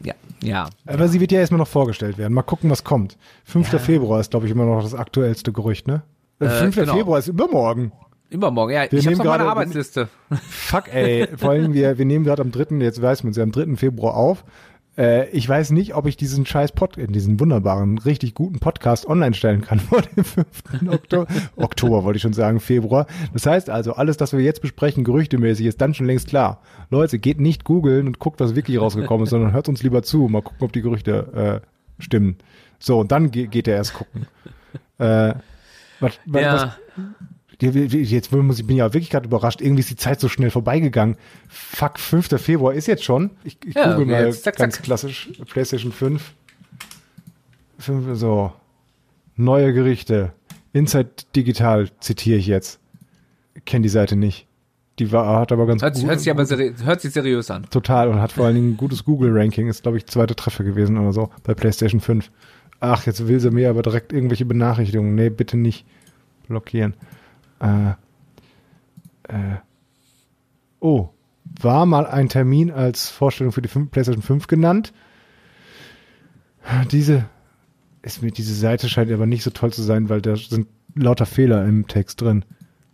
[0.03, 0.69] ja, ja.
[0.87, 2.33] Aber sie wird ja erstmal noch vorgestellt werden.
[2.33, 3.17] Mal gucken, was kommt.
[3.45, 3.73] 5.
[3.73, 3.79] Ja.
[3.79, 6.03] Februar ist, glaube ich, immer noch das aktuellste Gerücht, ne?
[6.41, 6.77] Äh, 5.
[6.77, 6.95] Äh, genau.
[6.97, 7.93] Februar ist übermorgen.
[8.31, 8.91] Übermorgen, ja.
[8.91, 10.09] Wir ich hab's auf meiner Arbeitsliste.
[10.49, 11.29] Fuck, ey.
[11.37, 13.77] Vor allem, wir, wir nehmen gerade am 3., jetzt weiß man es ja, am 3.
[13.77, 14.45] Februar auf.
[14.99, 19.07] Äh, ich weiß nicht, ob ich diesen scheiß Pod, äh, diesen wunderbaren, richtig guten Podcast
[19.07, 20.47] online stellen kann vor dem 5.
[20.89, 21.27] Oktober.
[21.57, 23.07] Oktober wollte ich schon sagen, Februar.
[23.33, 26.63] Das heißt also, alles, das wir jetzt besprechen, gerüchtemäßig, ist dann schon längst klar.
[26.91, 30.29] Leute, geht nicht googeln und guckt, was wirklich rausgekommen ist, sondern hört uns lieber zu.
[30.29, 32.37] Mal gucken, ob die Gerüchte äh, stimmen.
[32.79, 34.27] So, und dann ge geht er erst gucken.
[34.99, 35.35] Äh,
[36.01, 36.55] was, was, ja.
[36.55, 36.69] was,
[37.61, 39.63] Jetzt muss ich bin ja wirklich gerade überrascht.
[39.63, 41.17] Irgendwie ist die Zeit so schnell vorbeigegangen.
[41.49, 42.41] Fuck, 5.
[42.41, 43.31] Februar ist jetzt schon.
[43.45, 44.85] Ich, ich ja, google mal zack, ganz zack.
[44.85, 46.35] klassisch PlayStation 5.
[47.79, 48.19] 5.
[48.19, 48.53] So.
[49.37, 50.33] Neue Gerichte.
[50.75, 52.79] Inside Digital zitiere ich jetzt.
[53.65, 54.47] Kenne die Seite nicht.
[54.99, 56.07] Die war, hat aber ganz hört, gut.
[56.07, 57.67] Hört sich aber seri hört sich seriös an.
[57.71, 59.69] Total und hat vor allen Dingen ein gutes Google-Ranking.
[59.69, 62.31] Ist, glaube ich, zweite Treffer gewesen oder so bei PlayStation 5.
[62.81, 65.15] Ach, jetzt will sie mir aber direkt irgendwelche Benachrichtigungen.
[65.15, 65.87] Nee, bitte nicht
[66.49, 66.95] blockieren
[67.61, 67.91] äh,
[69.29, 69.57] äh,
[70.81, 71.11] oh,
[71.61, 74.93] war mal ein Termin als Vorstellung für die 5, PlayStation 5 genannt.
[76.91, 77.27] Diese
[78.03, 81.27] ist mir diese Seite scheint aber nicht so toll zu sein, weil da sind lauter
[81.27, 82.45] Fehler im Text drin.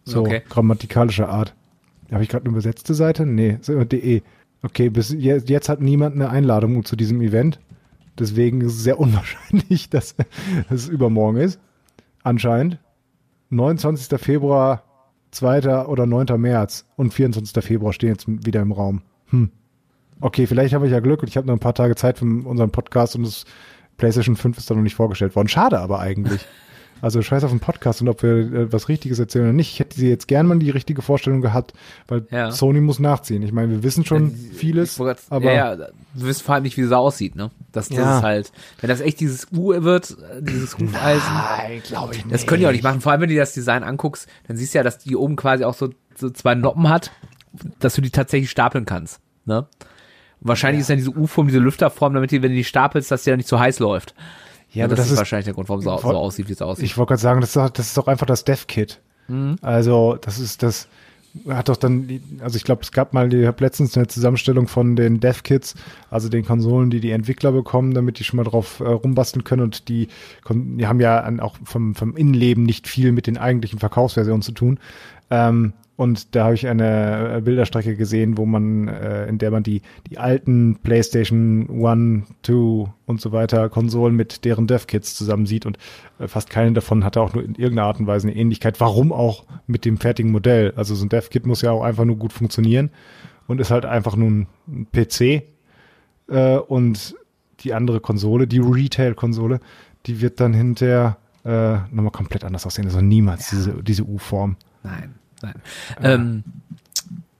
[0.04, 0.42] So okay.
[0.48, 1.54] grammatikalischer Art.
[2.10, 3.26] Habe ich gerade eine übersetzte Seite?
[3.26, 4.22] Nee, ist immer de.
[4.62, 7.58] Okay, bis jetzt, jetzt hat niemand eine Einladung zu diesem Event.
[8.18, 10.26] Deswegen ist es sehr unwahrscheinlich, dass, dass
[10.70, 11.60] es übermorgen ist.
[12.22, 12.78] Anscheinend.
[13.52, 14.18] 29.
[14.18, 14.82] Februar,
[15.30, 15.86] 2.
[15.86, 16.40] oder 9.
[16.40, 17.62] März und 24.
[17.64, 19.02] Februar stehen jetzt wieder im Raum.
[19.26, 19.50] Hm.
[20.20, 22.24] Okay, vielleicht habe ich ja Glück und ich habe noch ein paar Tage Zeit für
[22.24, 23.44] unseren Podcast und das
[23.96, 25.48] PlayStation 5 ist da noch nicht vorgestellt worden.
[25.48, 26.46] Schade aber eigentlich.
[27.02, 29.72] Also scheiß auf den Podcast und ob wir äh, was Richtiges erzählen oder nicht.
[29.72, 31.72] Ich hätte sie jetzt gern mal die richtige Vorstellung gehabt,
[32.06, 32.52] weil ja.
[32.52, 33.42] Sony muss nachziehen.
[33.42, 36.62] Ich meine, wir wissen schon ja, vieles, grad, aber ja, ja, wir wissen vor allem
[36.62, 37.50] nicht, wie es aussieht, ne?
[37.72, 38.18] Das, das ja.
[38.18, 41.34] ist halt, wenn das echt dieses U wird, äh, dieses Hufeisen.
[41.34, 42.32] Nein, glaube ich nicht.
[42.32, 43.00] Das können die auch nicht machen.
[43.00, 45.64] Vor allem, wenn du das Design anguckst, dann siehst du ja, dass die oben quasi
[45.64, 47.10] auch so, so zwei Noppen hat,
[47.80, 49.66] dass du die tatsächlich stapeln kannst, ne?
[50.40, 53.30] Wahrscheinlich ist dann diese U-Form, diese Lüfterform, damit die, wenn du die stapelst, dass die
[53.30, 54.14] ja nicht zu heiß läuft.
[54.72, 56.62] Ja, aber das, das ist wahrscheinlich der Grund, warum es so, so aussieht, wie es
[56.62, 56.84] aussieht.
[56.84, 59.00] Ich wollte gerade sagen, das ist, doch, das ist doch einfach das Dev-Kit.
[59.28, 59.56] Mhm.
[59.60, 60.88] Also, das ist das,
[61.48, 64.96] hat doch dann, also ich glaube, es gab mal, ich habe letztens eine Zusammenstellung von
[64.96, 65.74] den Dev-Kits,
[66.10, 69.62] also den Konsolen, die die Entwickler bekommen, damit die schon mal drauf äh, rumbasteln können
[69.62, 70.08] und die,
[70.48, 74.78] die haben ja auch vom, vom Innenleben nicht viel mit den eigentlichen Verkaufsversionen zu tun.
[75.30, 75.72] Ähm,
[76.02, 79.82] und da habe ich eine äh, Bilderstrecke gesehen, wo man, äh, in der man die,
[80.10, 85.78] die alten PlayStation 1, 2 und so weiter Konsolen mit deren Dev-Kits zusammen sieht und
[86.18, 88.80] äh, fast keine davon hatte auch nur in irgendeiner Art und Weise eine Ähnlichkeit.
[88.80, 90.72] Warum auch mit dem fertigen Modell?
[90.74, 92.90] Also so ein Dev-Kit muss ja auch einfach nur gut funktionieren
[93.46, 94.46] und ist halt einfach nur ein
[94.90, 95.44] PC
[96.30, 97.14] äh, und
[97.60, 99.60] die andere Konsole, die Retail-Konsole,
[100.06, 102.86] die wird dann hinterher äh, nochmal komplett anders aussehen.
[102.86, 103.58] Also niemals Ja.
[103.58, 104.56] diese, diese U-Form.
[104.82, 105.54] Nein, nein.
[106.02, 106.44] Ähm,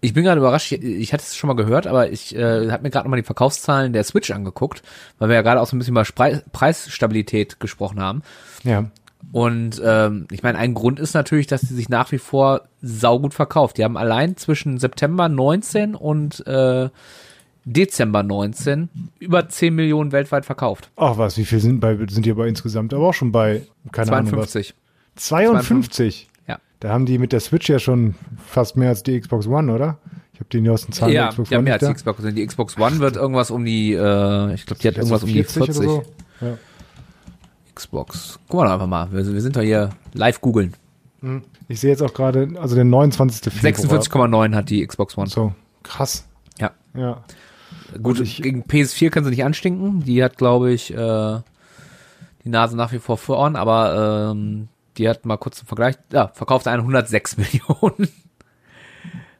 [0.01, 2.83] ich bin gerade überrascht, ich, ich hatte es schon mal gehört, aber ich äh, habe
[2.83, 4.83] mir gerade nochmal die Verkaufszahlen der Switch angeguckt,
[5.19, 8.23] weil wir ja gerade auch so ein bisschen über Spre Preisstabilität gesprochen haben.
[8.65, 8.91] Ja.
[9.31, 13.33] Und ähm, ich meine, ein Grund ist natürlich, dass die sich nach wie vor saugut
[13.33, 13.79] verkauft.
[13.79, 16.91] Die haben allein zwischen September 19 und äh,
[17.65, 18.89] Dezember 19
[19.21, 20.91] über 10 Millionen weltweit verkauft.
[20.97, 22.93] Ach was, wie viel sind bei sind die aber insgesamt?
[22.93, 24.75] Aber auch schon bei, keine Ahnung 52.
[25.15, 25.25] was.
[25.25, 26.29] 52.
[26.47, 26.59] Ja.
[26.81, 28.15] Da haben die mit der Switch ja schon
[28.47, 29.99] fast mehr als die Xbox One, oder?
[30.35, 31.95] Ich habe die neuesten Zahlen Ja, der Xbox ja, One mehr als die.
[31.95, 32.23] Xbox.
[32.23, 35.35] Die Xbox One wird irgendwas um die, äh, ich glaube, die hat irgendwas um die
[35.45, 35.77] 40 40.
[35.77, 36.03] oder so.
[36.41, 36.59] Ja.
[37.75, 38.39] Xbox.
[38.49, 39.11] Guck mal doch einfach mal.
[39.13, 40.75] Wir, wir sind doch hier live googeln.
[41.69, 43.53] Ich sehe jetzt auch gerade, also der 29.
[43.53, 44.01] Februar.
[44.01, 45.29] 46,9 hat die Xbox One.
[45.29, 46.27] So, krass.
[46.59, 46.73] Ja.
[46.95, 47.23] Ja.
[48.03, 50.03] Gut, ich- gegen PS4 können sie nicht anstinken.
[50.05, 50.97] Die hat, glaube ich, äh,
[52.45, 54.69] die Nase nach wie vor vorn, aber ähm,
[54.99, 58.09] die hat mal kurz zum Vergleich, ja, verkauft 106 Millionen.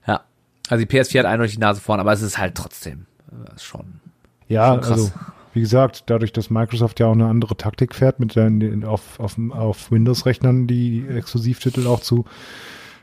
[0.07, 0.23] ja.
[0.69, 3.65] Also die PS4 hat eindeutig die Nase vorn, aber es ist halt trotzdem äh, ist
[3.65, 4.01] schon.
[4.49, 4.91] Ja, Schon krass.
[4.91, 5.13] also
[5.55, 9.37] wie gesagt, dadurch, dass Microsoft ja auch eine andere Taktik fährt, mit den, auf, auf,
[9.51, 12.25] auf Windows-Rechnern die Exklusivtitel auch zu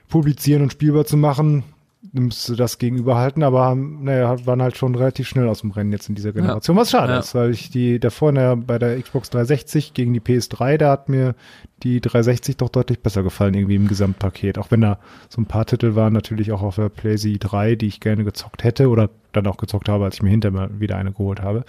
[0.08, 1.64] publizieren und spielbar zu machen,
[2.12, 6.10] nimmst du das gegenüberhalten, aber naja, waren halt schon relativ schnell aus dem Rennen jetzt
[6.10, 6.76] in dieser Generation.
[6.78, 7.20] Was schade Ja.
[7.20, 11.10] ist, weil ich die davor na, bei der Xbox 360 gegen die PS3, da hat
[11.10, 11.36] mir
[11.84, 14.58] die 360 doch deutlich besser gefallen, irgendwie im Gesamtpaket.
[14.58, 15.00] Auch wenn da
[15.30, 18.64] so ein paar Titel waren, natürlich auch auf der PlayStation 3, die ich gerne gezockt
[18.64, 21.64] hätte oder dann auch gezockt habe, als ich mir hinterher mal wieder eine geholt habe.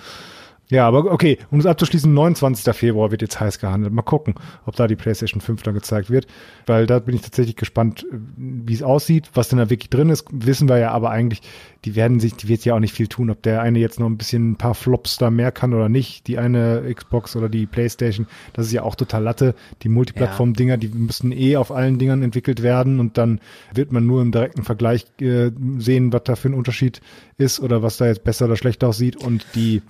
[0.70, 2.74] Ja, aber okay, um es abzuschließen, 29.
[2.74, 3.92] Februar wird jetzt heiß gehandelt.
[3.92, 4.34] Mal gucken,
[4.66, 6.28] ob da die PlayStation 5 dann gezeigt wird,
[6.66, 10.10] weil da bin ich tatsächlich gespannt, äh, wie es aussieht, was denn da wirklich drin
[10.10, 10.26] ist.
[10.30, 11.42] Wissen wir ja aber eigentlich,
[11.84, 14.06] die werden sich, die wird ja auch nicht viel tun, ob der eine jetzt noch
[14.06, 16.26] ein bisschen ein paar Flops da mehr kann oder nicht.
[16.26, 19.54] Die eine Xbox oder die PlayStation, das ist ja auch total Latte.
[19.82, 23.40] Die Multiplattform-Dinger, die müssen eh auf allen Dingern entwickelt werden und dann
[23.74, 27.00] wird man nur im direkten Vergleich äh, sehen, was da für ein Unterschied
[27.38, 29.80] ist oder was da jetzt besser oder schlechter aussieht und die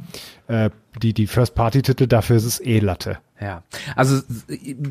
[0.46, 0.70] äh,
[1.02, 3.18] die, die First-Party-Titel, dafür ist es eh Latte.
[3.40, 3.62] Ja,
[3.96, 4.20] also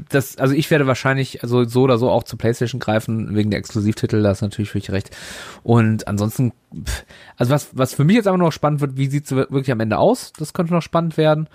[0.09, 3.59] das, also ich werde wahrscheinlich also so oder so auch zur PlayStation greifen wegen der
[3.59, 4.23] Exklusivtitel.
[4.23, 5.15] Da ist natürlich völlig recht.
[5.61, 7.05] Und ansonsten, pff,
[7.37, 9.99] also was was für mich jetzt aber noch spannend wird, wie sieht's wirklich am Ende
[9.99, 10.33] aus?
[10.33, 11.47] Das könnte noch spannend werden.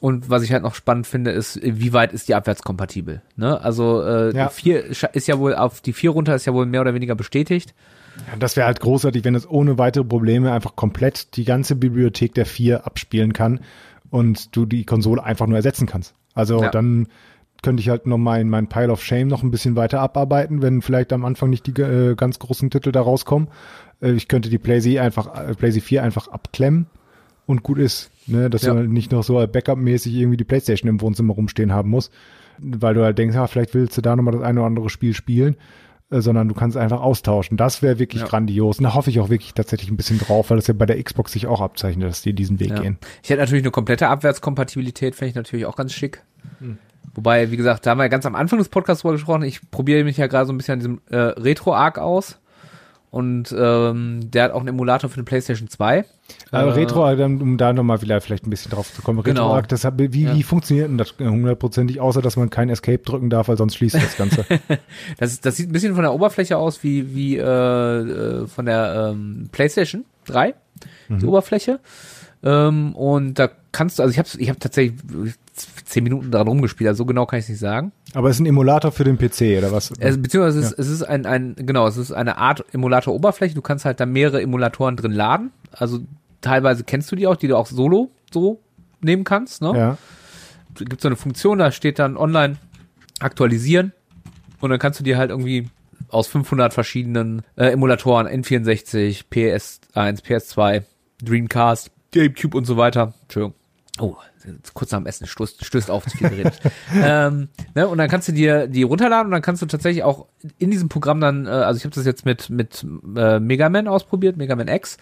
[0.00, 3.22] Und was ich halt noch spannend finde, ist, wie weit ist die abwärtskompatibel?
[3.36, 3.60] Ne?
[3.60, 4.48] Also äh, Ja.
[4.48, 7.14] die vier ist ja wohl auf die vier runter ist ja wohl mehr oder weniger
[7.14, 7.74] bestätigt.
[8.30, 12.34] Ja, das wäre halt großartig, wenn es ohne weitere Probleme einfach komplett die ganze Bibliothek
[12.34, 13.60] der vier abspielen kann
[14.10, 16.14] und du die Konsole einfach nur ersetzen kannst.
[16.34, 16.70] Also Ja.
[16.70, 17.08] dann
[17.62, 20.82] könnte ich halt noch mein, mein Pile of Shame noch ein bisschen weiter abarbeiten, wenn
[20.82, 23.48] vielleicht am Anfang nicht die äh, ganz großen Titel da rauskommen.
[24.02, 26.86] Äh, ich könnte die PlayZ einfach, äh, PlayZ 4 einfach abklemmen
[27.46, 28.10] und gut ist.
[28.26, 28.50] Ne?
[28.50, 28.72] Dass Ja.
[28.74, 32.12] du halt nicht noch so Backup-mäßig irgendwie die Playstation im Wohnzimmer rumstehen haben musst,
[32.58, 35.14] weil du halt denkst, ja, vielleicht willst du da nochmal das eine oder andere Spiel
[35.14, 35.56] spielen,
[36.10, 37.56] äh, sondern du kannst einfach austauschen.
[37.56, 38.28] Das wäre wirklich Ja.
[38.28, 38.78] grandios.
[38.78, 41.02] Und da hoffe ich auch wirklich tatsächlich ein bisschen drauf, weil das ja bei der
[41.02, 42.80] Xbox sich auch abzeichnet, dass die diesen Weg Ja.
[42.80, 42.98] gehen.
[43.22, 46.22] Ich hätte natürlich eine komplette Abwärtskompatibilität, fände ich natürlich auch ganz schick.
[47.14, 49.42] Wobei, wie gesagt, da haben wir ja ganz am Anfang des Podcasts drüber gesprochen.
[49.44, 52.40] Ich probiere mich ja gerade so ein bisschen an diesem äh, Retro-Arc aus.
[53.14, 56.04] Und ähm, der hat auch einen Emulator für eine PlayStation 2.
[56.50, 59.22] Aber Äh, Retro, dann, um da nochmal wieder vielleicht ein bisschen drauf zu kommen.
[59.22, 59.52] Genau.
[59.52, 60.34] Retro-Arc, das wie, Ja.
[60.34, 63.94] wie funktioniert denn das hundertprozentig, außer dass man kein Escape drücken darf, weil sonst schließt
[63.94, 64.44] das Ganze.
[65.18, 69.12] Das, das sieht ein bisschen von der Oberfläche aus wie, wie äh, äh, von der
[69.12, 70.54] ähm, PlayStation 3,
[71.08, 71.78] die Oberfläche.
[72.42, 75.00] Ähm, und da kannst du, also ich habe ich hab tatsächlich
[75.84, 77.92] zehn Minuten dran rumgespielt, also so genau kann ich es nicht sagen.
[78.14, 79.92] Aber es ist ein Emulator für den PC, oder was?
[79.98, 83.54] Es, beziehungsweise es, ist, es ist ein, ein, genau, es ist eine Art Emulator-Oberfläche.
[83.54, 85.50] Du kannst halt da mehrere Emulatoren drin laden.
[85.72, 86.00] Also
[86.40, 88.60] teilweise kennst du die auch, die du auch solo so
[89.00, 89.62] nehmen kannst.
[89.62, 89.72] Ne?
[89.76, 89.98] ja.
[90.74, 92.56] gibt so eine Funktion, da steht dann online
[93.20, 93.92] aktualisieren
[94.60, 95.68] und dann kannst du dir halt irgendwie
[96.08, 100.84] aus 500 verschiedenen äh, Emulatoren N64, PS1, PS2,
[101.22, 103.14] Dreamcast, GameCube und so weiter.
[103.22, 103.54] Entschuldigung.
[104.00, 104.16] Oh,
[104.74, 106.60] kurz nach dem Essen stößt, stößt auf, zu viel geredet.
[106.94, 110.26] ähm, ne, und dann kannst du dir die runterladen und dann kannst du tatsächlich auch
[110.58, 112.84] in diesem Programm dann, äh, also ich habe das jetzt mit mit
[113.16, 114.96] äh, Mega Man ausprobiert, Mega Man X,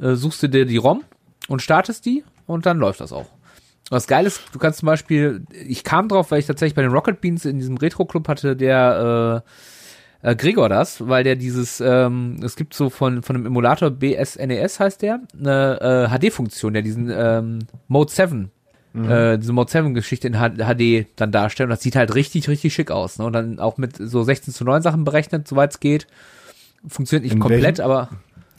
[0.00, 1.04] äh, suchst du dir die ROM
[1.48, 3.30] und startest die und dann läuft das auch.
[3.88, 6.92] Was geil ist, du kannst zum Beispiel, ich kam drauf, weil ich tatsächlich bei den
[6.92, 9.48] Rocket Beans in diesem Retro-Club hatte, der äh,
[10.22, 14.80] äh, Gregor das, weil der dieses, ähm, es gibt so von, von einem Emulator BSNES
[14.80, 17.58] heißt der, eine äh, HD-Funktion, der diesen ähm,
[17.88, 18.50] Mode 7,
[18.94, 21.66] äh, diese Mode 7-Geschichte in HD dann darstellt.
[21.68, 23.18] Und das sieht halt richtig, richtig schick aus.
[23.18, 23.24] Ne?
[23.24, 26.06] Und dann auch mit so 16 zu 9 Sachen berechnet, soweit es geht.
[26.86, 28.08] Funktioniert nicht In komplett, welchem- aber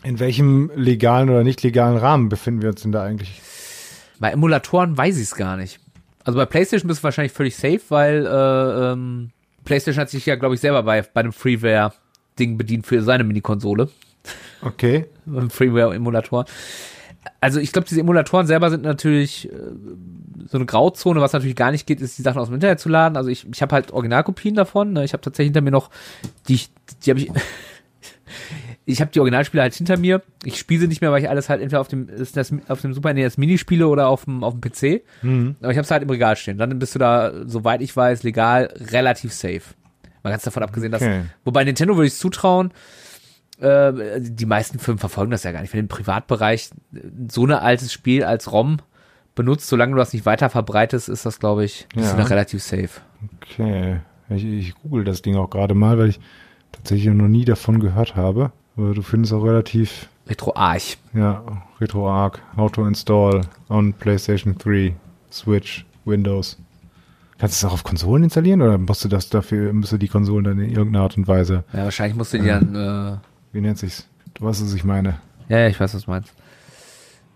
[0.03, 3.41] In welchem legalen oder nicht legalen Rahmen befinden wir uns denn da eigentlich?
[4.20, 5.80] bei Emulatoren weiß ich es gar nicht.
[6.24, 9.32] Also bei PlayStation bist du wahrscheinlich völlig safe, weil äh, ähm,
[9.64, 13.89] PlayStation hat sich ja, glaube ich, selber bei, bei einem Freeware-Ding bedient für seine Minikonsole.
[14.61, 15.05] Okay.
[15.26, 16.45] Beim Freeware-Emulator.
[17.39, 19.55] Also ich glaube, diese Emulatoren selber sind natürlich äh,
[20.49, 21.22] so eine Grauzone.
[21.22, 23.16] Was natürlich gar nicht geht, ist die Sachen aus dem Internet zu laden.
[23.18, 24.91] Also ich, ich habe halt Originalkopien davon.
[24.93, 25.03] Ne?
[25.05, 25.89] Ich habe tatsächlich hinter mir noch,
[26.47, 26.70] die, ich-
[27.05, 27.32] die habe ich,
[28.86, 30.21] ich habe die Originalspiele halt hinter mir.
[30.43, 32.81] Ich spiele sie nicht mehr, weil ich alles halt entweder auf dem, ist das, auf
[32.81, 35.03] dem Super NES Mini spiele oder auf dem, auf dem PC.
[35.61, 36.57] Aber ich habe es halt im Regal stehen.
[36.57, 39.61] Dann bist du da, soweit ich weiß, legal relativ safe.
[40.23, 41.23] Mal ganz davon abgesehen, dass, Okay.
[41.45, 42.71] wobei Nintendo würde ich zutrauen,
[43.59, 45.71] äh, die meisten Firmen verfolgen das ja gar nicht.
[45.73, 46.69] Wenn im Privatbereich
[47.29, 48.77] so ein altes Spiel als ROM
[49.36, 52.15] benutzt, solange du das nicht weiter verbreitest, ist das, glaube ich, bist Ja.
[52.15, 52.89] du noch relativ safe.
[53.41, 53.99] Okay.
[54.29, 56.19] Ich, ich google das Ding auch gerade mal, weil ich
[56.71, 58.51] tatsächlich noch nie davon gehört habe.
[58.76, 60.97] Du findest auch relativ, RetroArch.
[61.13, 61.43] ja,
[61.80, 64.95] RetroArch, How to install on PlayStation 3,
[65.32, 66.57] Switch, Windows.
[67.38, 70.07] Kannst du es auch auf Konsolen installieren oder musst du das dafür, musst du die
[70.07, 73.17] Konsolen dann in irgendeiner Art und Weise, Ja, wahrscheinlich musst du die dann, äh,
[73.51, 74.07] wie nennt sich's?
[74.34, 75.19] Du weißt, was ich meine.
[75.49, 76.34] ja, ja, ich weiß, was du meinst.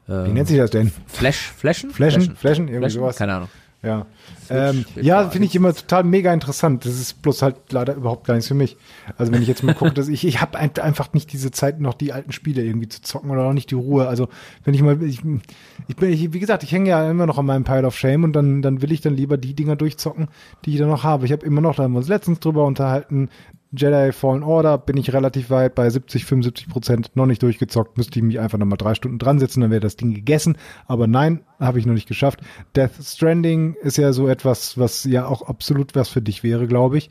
[0.08, 0.90] Wie nennt sich das denn?
[1.06, 1.90] Flash, Flashen?
[1.92, 2.36] Flashen?
[2.38, 2.68] Flashen?
[2.70, 3.00] Irgendwie Flashen?
[3.02, 3.18] sowas?
[3.18, 3.50] Keine Ahnung.
[3.84, 4.08] Ja.
[4.50, 6.84] Ähm, ja, finde ich immer total mega interessant.
[6.86, 8.76] Das ist bloß halt leider überhaupt gar nichts für mich.
[9.18, 11.94] Also wenn ich jetzt mal gucke, dass ich, ich habe einfach nicht diese Zeit, noch
[11.94, 14.08] die alten Spiele irgendwie zu zocken oder auch nicht die Ruhe.
[14.08, 14.30] Also
[14.64, 15.22] wenn ich mal, ich,
[15.88, 18.24] ich bin, ich, wie gesagt, ich hänge ja immer noch an meinem Pile of Shame
[18.24, 20.28] und dann, dann will ich dann lieber die Dinger durchzocken,
[20.66, 21.26] die ich dann noch habe.
[21.26, 23.30] Ich habe immer noch, da haben wir uns letztens drüber unterhalten,
[23.72, 27.98] Jedi Fallen Order bin ich relativ weit bei 70, 75 Prozent noch nicht durchgezockt.
[27.98, 30.58] Müsste ich mich einfach noch mal drei Stunden dran setzen, dann wäre das Ding gegessen.
[30.86, 32.40] Aber nein, habe ich noch nicht geschafft.
[32.76, 36.98] Death Stranding ist ja so etwas, was ja auch absolut was für dich wäre, glaube
[36.98, 37.10] ich.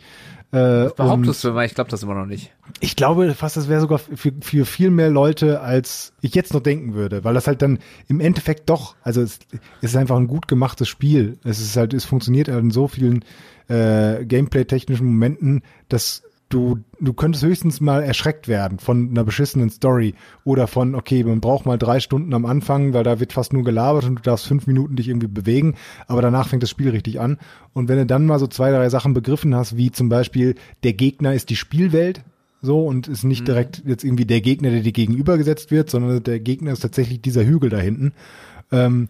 [0.52, 2.52] Äh, Behauptest du immer, ich glaube das immer noch nicht.
[2.78, 6.62] ich glaube fast, das wäre sogar für, für viel mehr Leute, als ich jetzt noch
[6.62, 9.40] denken würde, weil das halt dann im Endeffekt doch, also es,
[9.82, 11.38] es ist einfach ein gut gemachtes Spiel.
[11.42, 13.24] Es ist halt, es funktioniert halt in so vielen
[13.68, 20.14] äh, Gameplay-technischen Momenten, dass du, du könntest höchstens mal erschreckt werden von einer beschissenen Story
[20.44, 23.64] oder von, okay, man braucht mal drei Stunden am Anfang, weil da wird fast nur
[23.64, 25.74] gelabert und du darfst fünf Minuten dich irgendwie bewegen,
[26.06, 27.38] aber danach fängt das Spiel richtig an.
[27.72, 30.92] Und wenn du dann mal so zwei, drei Sachen begriffen hast, wie zum Beispiel, der
[30.92, 32.22] Gegner ist die Spielwelt,
[32.62, 36.40] so und ist nicht direkt jetzt irgendwie der Gegner, der dir gegenübergesetzt wird, sondern der
[36.40, 38.12] Gegner ist tatsächlich dieser Hügel da hinten.
[38.72, 39.08] Ähm,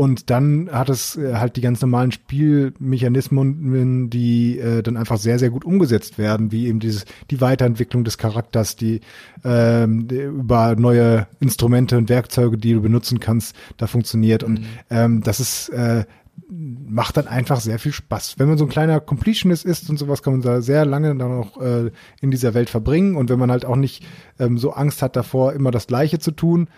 [0.00, 5.38] und dann hat es äh, halt die ganz normalen Spielmechanismen, die äh, dann einfach sehr,
[5.38, 9.02] sehr gut umgesetzt werden, wie eben dieses, die Weiterentwicklung des Charakters, die,
[9.44, 14.42] ähm, über neue Instrumente und Werkzeuge, die du benutzen kannst, da funktioniert.
[14.42, 16.06] Und ähm, das ist äh,
[16.50, 18.38] macht dann einfach sehr viel Spaß.
[18.38, 21.30] Wenn man so ein kleiner Completionist ist und sowas, kann man da sehr lange dann
[21.32, 21.90] auch äh,
[22.20, 23.16] in dieser Welt verbringen.
[23.16, 24.04] Und wenn man halt auch nicht
[24.38, 26.68] ähm, so Angst hat davor, immer das Gleiche zu tun,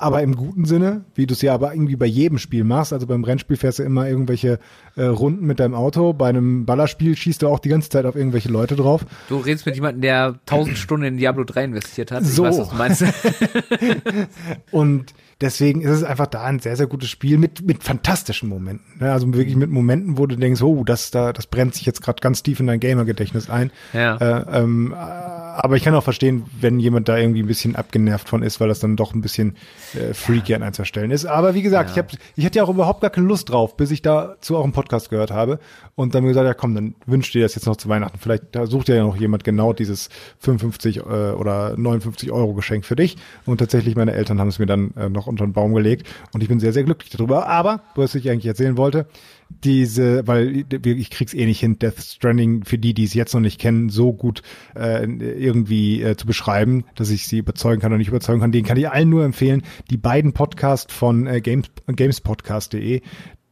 [0.00, 2.92] aber im guten Sinne, wie du es ja aber irgendwie bei jedem Spiel machst.
[2.92, 4.58] Also beim Rennspiel fährst du immer irgendwelche
[4.96, 6.12] äh, Runden mit deinem Auto.
[6.12, 9.04] Bei einem Ballerspiel schießt du auch die ganze Zeit auf irgendwelche Leute drauf.
[9.28, 12.22] Du redest mit jemandem, der 1000 Stunden in Diablo 3 investiert hat.
[12.22, 12.44] Ich So.
[12.44, 13.04] weiß, was du meinst.
[14.70, 18.98] Und deswegen ist es einfach da ein sehr, sehr gutes Spiel mit, mit fantastischen Momenten.
[19.00, 19.12] Ne?
[19.12, 22.20] Also wirklich mit Momenten, wo du denkst, oh, das, da, das brennt sich jetzt gerade
[22.20, 23.70] ganz tief in dein Gamer-Gedächtnis ein.
[23.92, 24.16] Ja.
[24.16, 28.28] Äh, ähm, äh, aber ich kann auch verstehen, wenn jemand da irgendwie ein bisschen abgenervt
[28.28, 29.56] von ist, weil das dann doch ein bisschen
[29.94, 31.26] äh, freaky an einzelnen Stellen ist.
[31.26, 33.90] Aber wie gesagt, ich, hab, ich hatte ja auch überhaupt gar keine Lust drauf, bis
[33.90, 35.58] ich dazu auch einen Podcast gehört habe.
[35.94, 38.18] Und dann ich gesagt, ja komm, dann wünsch dir das jetzt noch zu Weihnachten.
[38.18, 42.96] Vielleicht da sucht ja noch jemand genau dieses 55 äh, oder 59 Euro Geschenk für
[42.96, 43.16] dich.
[43.46, 46.06] Und tatsächlich, meine Eltern haben es mir dann äh, noch unter den Baum gelegt.
[46.32, 47.46] Und ich bin sehr, sehr glücklich darüber.
[47.46, 49.06] Aber, was ich eigentlich erzählen wollte,
[49.48, 53.40] diese, weil ich krieg's eh nicht hin, Death Stranding für die, die es jetzt noch
[53.40, 54.42] nicht kennen, so gut
[54.74, 58.52] äh, irgendwie äh, zu beschreiben, dass ich sie überzeugen kann oder nicht überzeugen kann.
[58.52, 59.62] Den kann ich allen nur empfehlen.
[59.90, 63.02] Die beiden Podcasts von äh, Games, gamespodcast.de,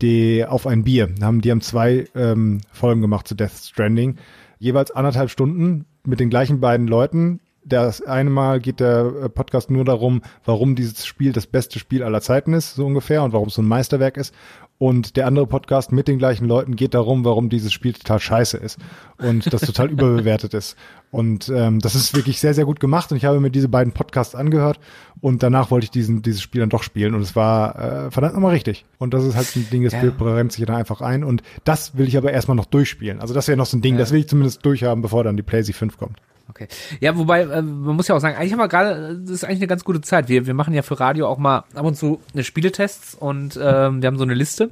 [0.02, 4.16] die auf ein Bier haben, die haben zwei ähm, Folgen gemacht zu Death Stranding,
[4.58, 7.40] jeweils anderthalb Stunden mit den gleichen beiden Leuten.
[7.66, 12.02] Das eine Mal geht der äh, Podcast nur darum, warum dieses Spiel das beste Spiel
[12.02, 14.34] aller Zeiten ist, so ungefähr, und warum es so ein Meisterwerk ist.
[14.76, 18.56] Und der andere Podcast mit den gleichen Leuten geht darum, warum dieses Spiel total scheiße
[18.56, 18.78] ist
[19.18, 20.76] und das total überbewertet ist.
[21.12, 23.12] Und ähm, das ist wirklich sehr, sehr gut gemacht.
[23.12, 24.80] Und ich habe mir diese beiden Podcasts angehört
[25.20, 27.14] und danach wollte ich diesen, dieses Spiel dann doch spielen.
[27.14, 28.84] Und es war äh, verdammt nochmal richtig.
[28.98, 30.02] Und das ist halt ein Ding, das Ja.
[30.10, 31.22] brennt sich dann einfach ein.
[31.22, 33.20] Und das will ich aber erstmal noch durchspielen.
[33.20, 35.44] Also das wäre noch so ein Ding, das will ich zumindest durchhaben, bevor dann die
[35.44, 36.18] PlayStation 5 kommt.
[36.48, 36.68] Okay.
[37.00, 39.58] Ja, wobei, äh, man muss ja auch sagen, eigentlich haben wir gerade, das ist eigentlich
[39.60, 40.28] eine ganz gute Zeit.
[40.28, 44.02] Wir, wir machen ja für Radio auch mal ab und zu eine Spieletests und ähm,
[44.02, 44.70] wir haben so eine Liste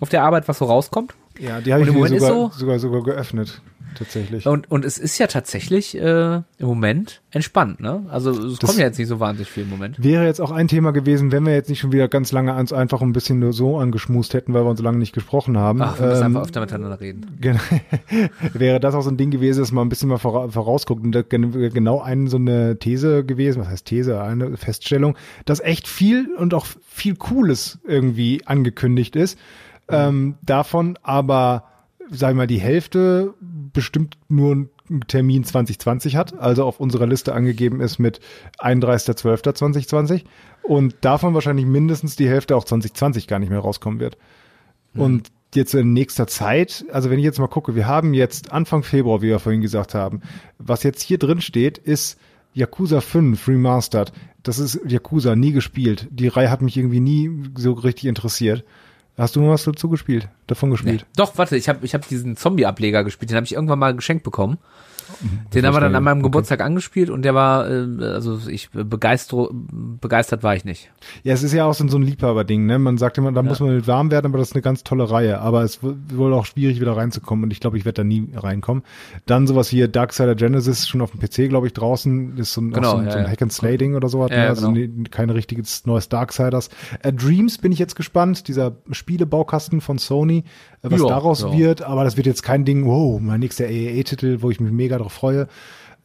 [0.00, 1.14] auf der Arbeit, was so rauskommt.
[1.38, 3.60] Ja, die habe ich im mir sogar, so- sogar, sogar geöffnet.
[3.94, 4.46] Tatsächlich.
[4.46, 8.04] Und, und es ist ja tatsächlich äh, im Moment entspannt, ne?
[8.10, 10.02] Also es Das- kommt ja jetzt nicht so wahnsinnig viel im Moment.
[10.02, 12.72] Wäre jetzt auch ein Thema gewesen, wenn wir jetzt nicht schon wieder ganz lange ans
[12.72, 15.80] einfach ein bisschen nur so angeschmust hätten, weil wir uns so lange nicht gesprochen haben.
[15.82, 17.26] Ach, wir müssen Ähm, einfach öfter miteinander reden.
[17.40, 17.60] Gen-
[18.52, 21.04] wäre das auch so ein Ding gewesen, dass man ein bisschen mal vora vorausguckt.
[21.04, 26.34] Und genau eine so eine These gewesen, was heißt These, eine Feststellung, dass echt viel
[26.36, 29.38] und auch viel Cooles irgendwie angekündigt ist.
[29.88, 31.64] Ähm, davon aber,
[32.10, 33.34] sagen wir mal, die Hälfte
[33.72, 34.70] bestimmt nur einen
[35.06, 38.20] Termin 2020 hat, also auf unserer Liste angegeben ist mit
[38.58, 40.24] 31.12.2020
[40.62, 44.16] und davon wahrscheinlich mindestens die Hälfte auch 2020 gar nicht mehr rauskommen wird.
[44.94, 48.82] Und jetzt in nächster Zeit, also wenn ich jetzt mal gucke, wir haben jetzt Anfang
[48.82, 50.22] Februar, wie wir vorhin gesagt haben,
[50.58, 52.18] was jetzt hier drin steht, ist
[52.52, 54.12] Yakuza 5 Remastered.
[54.42, 56.08] Das ist Yakuza, nie gespielt.
[56.10, 58.64] Die Reihe hat mich irgendwie nie so richtig interessiert.
[59.20, 60.30] Hast du mal was dazu gespielt?
[60.46, 61.04] Davon gespielt?
[61.14, 64.24] Doch, warte, ich habe ich hab diesen Zombie-Ableger gespielt, den habe ich irgendwann mal geschenkt
[64.24, 64.56] bekommen.
[65.54, 66.24] Den haben wir dann an meinem Okay.
[66.28, 70.90] Geburtstag angespielt und der war, äh, also ich begeistert, begeistert war ich nicht.
[71.22, 72.78] Ja, es ist ja auch so, ein Liebhaberding, ne?
[72.78, 75.10] Man sagt immer, da muss man mit warm werden, aber das ist eine ganz tolle
[75.10, 75.40] Reihe.
[75.40, 78.28] Aber es w- wohl auch schwierig, wieder reinzukommen und ich glaube, ich werde da nie
[78.34, 78.82] reinkommen.
[79.26, 82.70] Dann sowas wie Darksider Genesis, schon auf dem PC, glaube ich, draußen, ist so ein,
[82.72, 83.30] Genau, so ein, ja, so ein ja.
[83.30, 84.42] Hack and Slay-Ding oder so, hat, Ja, ne?
[84.44, 84.92] ja, also genau.
[84.94, 86.70] ne, kein richtiges neues Darksiders.
[87.02, 91.56] Äh, Dreams bin ich jetzt gespannt, dieser Spielebaukasten von Sony, äh, was Ja, daraus ja.
[91.56, 94.98] wird, aber das wird jetzt kein Ding, wow, mein nächster AAA-Titel, wo ich mich mega
[94.98, 95.48] drauf freue.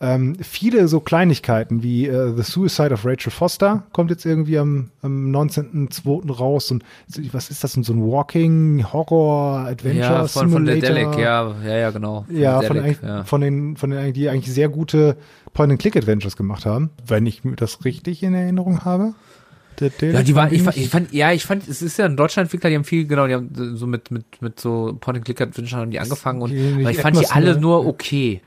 [0.01, 4.91] Ähm, viele so Kleinigkeiten wie äh, The Suicide of Rachel Foster kommt jetzt irgendwie am,
[5.01, 6.29] am 19.02.
[6.33, 6.83] raus und
[7.31, 11.11] was ist das denn, so ein Walking Horror Adventure Ja, von, von der Simulator?
[11.11, 12.25] Delic, ja, ja, ja, genau.
[12.29, 15.15] Ja, von, Delic, eigentlich, von den, von den, die eigentlich sehr gute
[15.53, 19.13] Point-and-Click-Adventures gemacht haben, wenn ich mir das richtig in Erinnerung habe.
[20.13, 22.41] Ja, die waren, ich fand, ich fand, ja, ich fand, es ist ja ein deutscher
[22.41, 25.99] Entwickler, die haben viel, genau, die haben so mit, mit, mit so Point-and-Click-Adventure haben die
[25.99, 28.41] angefangen und, aber ich fand die alle mehr- nur okay.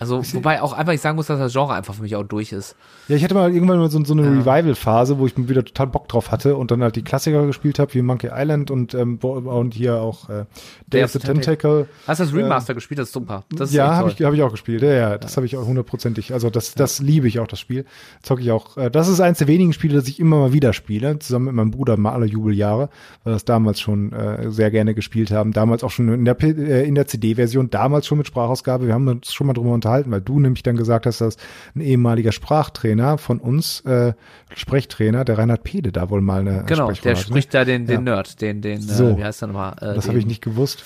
[0.00, 2.52] Also, wobei auch einfach ich sagen muss, dass das Genre einfach für mich auch durch
[2.52, 2.76] ist.
[3.08, 6.08] Ja, ich hatte mal irgendwann mal so, so eine Revival-Phase, wo ich wieder total Bock
[6.08, 9.74] drauf hatte und dann halt die Klassiker gespielt habe, wie Monkey Island und, ähm, und
[9.74, 10.44] hier auch äh,
[10.86, 11.86] Day of the Tentacle.
[12.06, 12.98] Hast du das Remaster gespielt?
[13.00, 13.44] Das ist super.
[13.50, 14.82] Das ist ja, habe ich, hab ich auch gespielt.
[14.82, 16.32] Ja, ja, das habe ich auch hundertprozentig.
[16.32, 17.84] Also das, das liebe ich auch, das Spiel.
[18.22, 18.76] Zocke ich auch.
[18.76, 21.54] Äh, Das ist eins der wenigen Spiele, das ich immer mal wieder spiele, zusammen mit
[21.54, 22.88] meinem Bruder mal alle Jubeljahre,
[23.24, 25.52] weil wir das damals schon äh, sehr gerne gespielt haben.
[25.52, 28.86] Damals auch schon in der, äh, in der CD-Version, damals schon mit Sprachausgabe.
[28.86, 31.36] Wir haben uns schon mal drüber unterhalten, weil du nämlich dann gesagt hast, dass
[31.74, 34.12] ein ehemaliger Sprachtrainer von uns, äh,
[34.54, 37.16] Sprechtrainer, der Reinhard Pede, da wohl mal eine Genau, der hat, ne?
[37.16, 38.14] spricht da den, den Ja.
[38.14, 39.08] Nerd, den, den, So.
[39.10, 39.72] äh, wie heißt der nochmal?
[39.80, 40.84] Äh, Das habe ich nicht gewusst.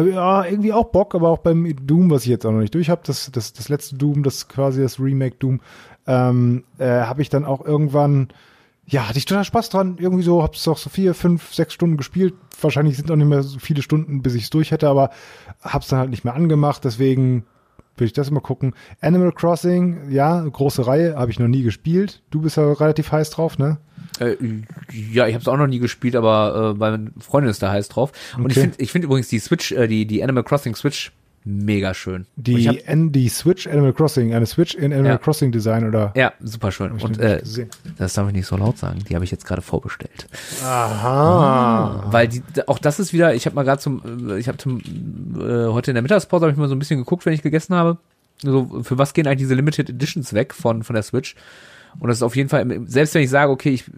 [0.43, 3.01] irgendwie auch Bock, aber auch beim Doom, was ich jetzt auch noch nicht durch habe,
[3.05, 5.61] das, das, das letzte Doom, das quasi das Remake Doom,
[6.07, 8.29] ähm, äh, habe ich dann auch irgendwann,
[8.85, 9.97] ja, hatte ich total Spaß dran.
[9.99, 12.33] Irgendwie so, hab's doch so vier, fünf, sechs Stunden gespielt.
[12.61, 15.09] Wahrscheinlich sind auch nicht mehr so viele Stunden, bis ich es durch hätte, aber
[15.61, 16.83] hab's dann halt nicht mehr angemacht.
[16.83, 17.45] Deswegen
[17.97, 18.73] würde ich das mal gucken.
[19.01, 22.21] Animal Crossing, ja, große Reihe, habe ich noch nie gespielt.
[22.29, 23.77] Du bist ja relativ heiß drauf, ne?
[24.19, 24.35] Äh,
[24.91, 27.89] ja, ich habe es auch noch nie gespielt, aber äh, meine Freundin ist da heiß
[27.89, 28.11] drauf.
[28.37, 28.51] Und okay.
[28.51, 31.11] ich finde ich finde übrigens die Switch, äh, die, die Animal Crossing Switch
[31.45, 32.25] mega schön.
[32.35, 32.75] Die, hab,
[33.13, 35.17] die Switch Animal Crossing, eine Switch in Animal ja.
[35.17, 36.11] Crossing Design oder?
[36.15, 36.91] Ja, super schön.
[36.91, 37.41] Und äh,
[37.97, 38.99] das darf ich nicht so laut sagen.
[39.07, 40.27] Die habe ich jetzt gerade vorbestellt.
[40.63, 42.03] Aha.
[42.05, 43.35] Ah, weil die, auch das ist wieder.
[43.35, 46.57] Ich habe mal gerade zum, äh, ich habe äh, heute in der Mittagspause habe ich
[46.57, 47.97] mal so ein bisschen geguckt, wenn ich gegessen habe.
[48.41, 51.35] So für was gehen eigentlich diese Limited Editions weg von von der Switch?
[51.99, 53.91] Und das ist auf jeden Fall, selbst wenn ich sage, okay, ich äh,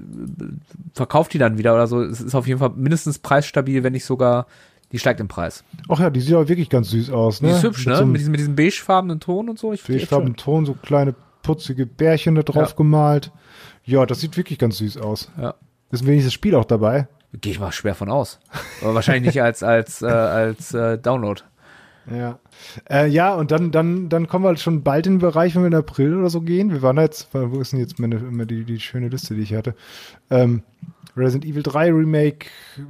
[0.93, 4.05] verkaufe die dann wieder oder so, es ist auf jeden Fall mindestens preisstabil, wenn nicht
[4.05, 4.47] sogar
[4.91, 5.63] die steigt im Preis.
[5.89, 7.49] Ach ja, die sieht aber wirklich ganz süß aus, ne?
[7.49, 7.97] Die ist hübsch, mit ne?
[7.97, 9.69] So mit, diesem, mit diesem beigefarbenen Ton und so.
[9.69, 11.13] beigefarbenen Ton, so kleine
[11.43, 12.75] putzige Bärchen da drauf ja.
[12.75, 13.31] gemalt.
[13.83, 15.31] Ja, das sieht wirklich ganz süß aus.
[15.37, 15.55] Ja.
[15.91, 17.07] Ist ein wenigstens Spiel auch dabei?
[17.33, 18.39] Gehe ich mal schwer von aus.
[18.81, 21.41] Aber wahrscheinlich nicht als, als, äh, als äh, Download.
[22.09, 22.39] Ja.
[22.89, 25.63] Äh, ja, und dann, dann, dann kommen wir halt schon bald in den Bereich, wenn
[25.63, 26.71] wir in April oder so gehen.
[26.71, 29.41] Wir waren da jetzt, wo ist denn jetzt meine, immer die, die schöne Liste, die
[29.41, 29.75] ich hatte?
[30.29, 30.63] Ähm,
[31.17, 32.47] Resident Evil 3 Remake,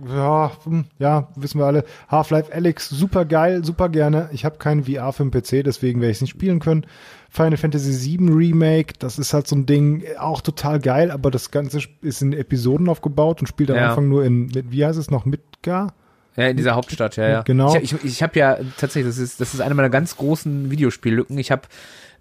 [0.08, 1.86] ja, hm, ja, wissen wir alle.
[2.10, 4.30] Half-Life Alex, super geil, super gerne.
[4.34, 6.86] Ich habe keinen VR für den PC, deswegen werde ich es nicht spielen können.
[7.30, 11.52] Final Fantasy VII Remake, das ist halt so ein Ding, auch total geil, aber das
[11.52, 13.90] Ganze ist in Episoden aufgebaut und spielt am ja.
[13.90, 15.94] Anfang nur in, mit, wie heißt es noch, Midgar?
[16.38, 17.42] Ja, in dieser Hauptstadt, ja, ja.
[17.42, 17.76] Genau.
[17.76, 21.38] Ich, ich, ich habe ja tatsächlich, das ist, das ist eine meiner ganz großen Videospiellücken.
[21.40, 21.64] Ich habe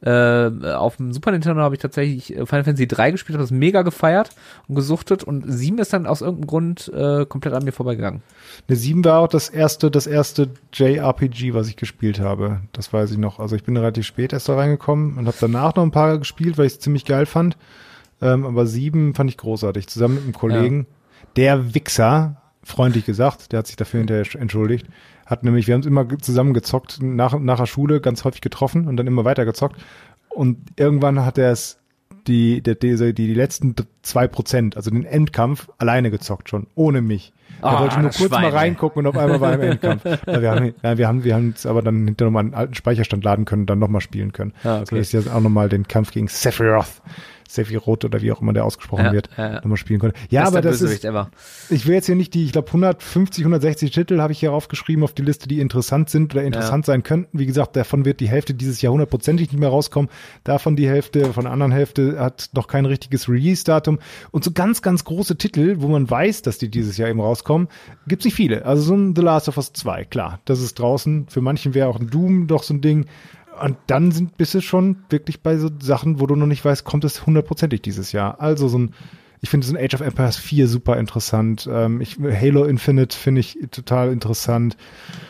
[0.02, 3.50] äh, auf dem Super Nintendo habe ich tatsächlich äh, Final Fantasy 3 gespielt, habe das
[3.50, 4.30] mega gefeiert
[4.68, 8.22] und gesuchtet und 7 ist dann aus irgendeinem Grund äh, komplett an mir vorbeigegangen.
[8.68, 12.60] Ne, 7 war auch das erste, das erste JRPG, was ich gespielt habe.
[12.72, 13.38] Das weiß ich noch.
[13.38, 16.58] Also ich bin relativ spät erst da reingekommen und habe danach noch ein paar gespielt,
[16.58, 17.56] weil ich es ziemlich geil fand.
[18.20, 20.78] Ähm, aber 7 fand ich großartig, zusammen mit einem Kollegen.
[20.80, 21.26] Ja.
[21.36, 24.86] Der Wichser, freundlich gesagt, der hat sich dafür hinterher entschuldigt,
[25.24, 28.96] hat nämlich, wir haben immer zusammen gezockt, nach, nach der Schule ganz häufig getroffen und
[28.96, 29.80] dann immer weiter gezockt.
[30.28, 31.78] Und irgendwann hat er es
[32.26, 37.32] die, die, die, die letzten zwei Prozent, also den Endkampf, alleine gezockt schon, ohne mich.
[37.62, 40.04] Er oh, wollte nur kurz Schwein, mal reingucken und auf einmal war er im Endkampf.
[40.04, 42.74] ja, wir haben, ja, wir haben, wir haben es aber dann hinterher nochmal einen alten
[42.74, 44.52] Speicherstand laden können und dann nochmal spielen können.
[44.64, 44.86] Ah, okay.
[44.90, 47.00] So ist jetzt auch nochmal den Kampf gegen Sephiroth
[47.48, 49.54] Sephiroth oder wie auch immer der ausgesprochen ja, wird, ja, ja.
[49.56, 50.16] nochmal spielen konnte.
[50.30, 51.30] Ja, aber das ist, ever.
[51.70, 55.04] ich will jetzt hier nicht die, ich glaube 150, 160 Titel habe ich hier aufgeschrieben
[55.04, 57.38] auf die Liste, die interessant sind oder interessant sein könnten.
[57.38, 60.10] Wie gesagt, davon wird die Hälfte dieses Jahr hundertprozentig nicht mehr rauskommen.
[60.44, 63.98] Davon die Hälfte, von der anderen Hälfte hat noch kein richtiges Release-Datum.
[64.30, 67.68] Und so ganz, ganz große Titel, wo man weiß, dass die dieses Jahr eben rauskommen,
[68.06, 68.64] gibt's nicht viele.
[68.64, 71.26] Also so ein The Last of Us 2, klar, das ist draußen.
[71.28, 73.06] Für manchen wäre auch ein Doom doch so ein Ding.
[73.60, 76.84] Und dann sind, bist du schon wirklich bei so Sachen, wo du noch nicht weißt,
[76.84, 78.40] kommt es hundertprozentig dieses Jahr.
[78.40, 78.94] Also so ein,
[79.40, 81.68] ich finde so ein Age of Empires 4 super interessant.
[81.70, 84.76] Ähm, ich, Halo Infinite finde ich total interessant.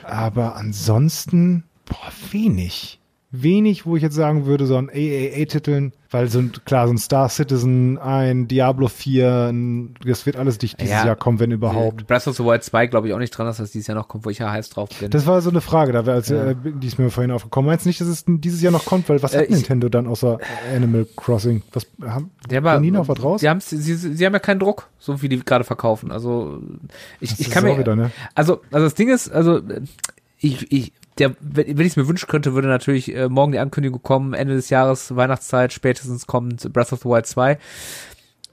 [0.02, 3.00] Aber ansonsten, boah, wenig
[3.42, 6.98] wenig, wo ich jetzt sagen würde, so an AAA-Titeln, weil so ein, klar, so ein
[6.98, 11.50] Star Citizen, ein Diablo 4, ein, das wird alles nicht dieses ja, Jahr kommen, wenn
[11.50, 12.06] überhaupt.
[12.06, 14.08] Breath of the Wild 2 glaube ich auch nicht dran, dass das dieses Jahr noch
[14.08, 15.10] kommt, wo ich ja heiß drauf bin.
[15.10, 16.50] Das war so eine Frage, da wäre, als, ja.
[16.50, 17.68] äh, die ist mir vorhin aufgekommen.
[17.68, 19.08] Meinst du nicht, dass es dieses Jahr noch kommt?
[19.08, 20.38] Weil was äh, hat Nintendo dann außer
[20.74, 21.62] Animal Crossing?
[21.72, 23.40] Was, haben, der war, nie noch was raus?
[23.40, 26.12] Sie, sie, sie haben ja keinen Druck, so wie die gerade verkaufen.
[26.12, 26.60] Also,
[27.20, 28.10] ich, ich kann mir, wieder, ne?
[28.34, 29.60] also, also das Ding ist, also,
[30.38, 34.02] ich, ich, der, wenn ich es mir wünschen könnte, würde natürlich äh, morgen die Ankündigung
[34.02, 37.58] kommen, Ende des Jahres, Weihnachtszeit, spätestens kommt Breath of the Wild 2.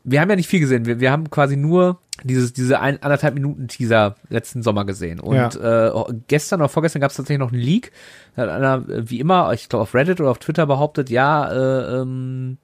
[0.05, 0.86] Wir haben ja nicht viel gesehen.
[0.86, 5.20] Wir, wir haben quasi nur dieses, diese ein, anderthalb Minuten Teaser letzten Sommer gesehen.
[5.20, 5.88] Und ja.
[5.88, 7.91] äh, gestern oder vorgestern gab es tatsächlich noch einen Leak.
[8.36, 12.01] Da hat einer, wie immer, ich glaube auf Reddit oder auf Twitter behauptet, ja, äh,
[12.01, 12.57] ähm,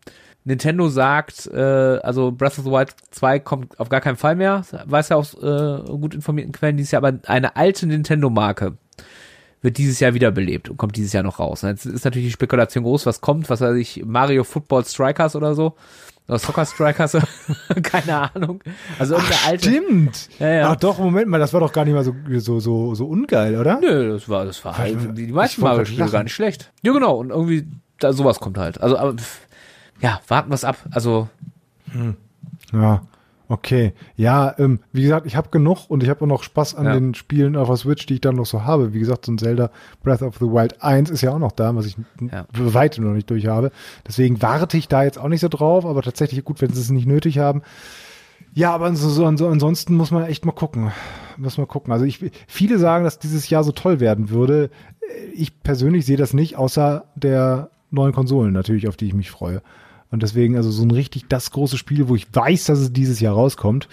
[0.45, 4.63] Nintendo sagt, äh, also Breath of the Wild 2 kommt auf gar keinen Fall mehr,
[4.85, 8.77] weiß ja aus äh, gut informierten Quellen dieses Jahr, aber eine alte Nintendo-Marke
[9.61, 11.61] wird dieses Jahr wiederbelebt und kommt dieses Jahr noch raus.
[11.63, 15.55] Jetzt ist natürlich die Spekulation groß, was kommt, was weiß ich, Mario Football Strikers oder
[15.55, 15.75] so.
[16.27, 17.17] Oder Soccer Strikers,
[17.83, 18.63] keine Ahnung.
[18.99, 19.69] Also Ach, alte.
[19.69, 20.29] Stimmt.
[20.39, 20.69] Ja, ja.
[20.69, 23.57] Ach doch, Moment mal, das war doch gar nicht mal so, so, so, so ungeil,
[23.57, 23.79] oder?
[23.81, 26.71] Nö, das war, das war halt, die meisten Mario-Spiele gar nicht schlecht.
[26.83, 27.67] Ja, genau, und irgendwie,
[27.99, 28.79] da, sowas kommt halt.
[28.79, 29.15] Also, aber,
[30.01, 30.77] ja, warten wir ab.
[30.91, 31.27] Also.
[31.91, 32.15] Hm.
[32.71, 33.01] Ja.
[33.51, 36.85] Okay, ja, ähm, wie gesagt, ich habe genug und ich habe auch noch Spaß an
[36.85, 36.93] ja.
[36.93, 38.93] den Spielen auf der Switch, die ich dann noch so habe.
[38.93, 39.71] Wie gesagt, so ein Zelda
[40.03, 42.45] Breath of the Wild 1 ist ja auch noch da, was ich ja.
[42.53, 43.71] weitem noch nicht durch habe.
[44.07, 46.91] Deswegen warte ich da jetzt auch nicht so drauf, aber tatsächlich gut, wenn sie es
[46.91, 47.63] nicht nötig haben.
[48.53, 50.91] Ja, aber so, so, so, ansonsten muss man echt mal gucken.
[51.37, 51.91] Muss man gucken.
[51.91, 54.69] Also ich, viele sagen, dass dieses Jahr so toll werden würde.
[55.33, 59.63] Ich persönlich sehe das nicht, außer der neuen Konsolen natürlich, auf die ich mich freue.
[60.11, 63.19] Und deswegen, also so ein richtig das große Spiel, wo ich weiß, dass es dieses
[63.19, 63.87] Jahr rauskommt,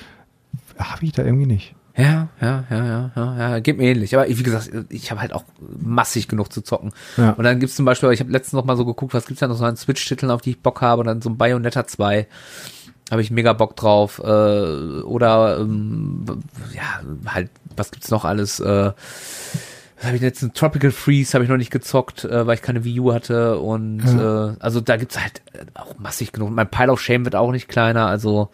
[0.79, 1.75] habe ich da irgendwie nicht.
[1.97, 4.15] Ja, ja, ja, ja, ja, ja, geht mir ähnlich.
[4.15, 5.45] Aber wie gesagt, ich habe halt auch
[5.79, 6.93] massig genug zu zocken.
[7.17, 7.31] Ja.
[7.31, 9.49] Und dann gibt's zum Beispiel, ich habe letztens noch mal so geguckt, was gibt's da
[9.49, 12.27] noch so an Switch-Titeln, auf die ich Bock habe, und dann so ein Bayonetta 2
[13.11, 14.21] habe ich mega Bock drauf.
[14.23, 14.27] Äh,
[15.03, 16.25] oder ähm,
[16.75, 18.61] ja, halt, was gibt's noch alles?
[18.61, 18.93] Äh,
[19.97, 22.85] was habe ich letzten Tropical Freeze habe ich noch nicht gezockt, äh, weil ich keine
[22.85, 24.51] Wii U hatte und ja.
[24.51, 25.43] äh, also da gibt's halt
[25.75, 26.51] auch massig genug.
[26.51, 28.51] Mein Pile of Shame wird auch nicht kleiner, also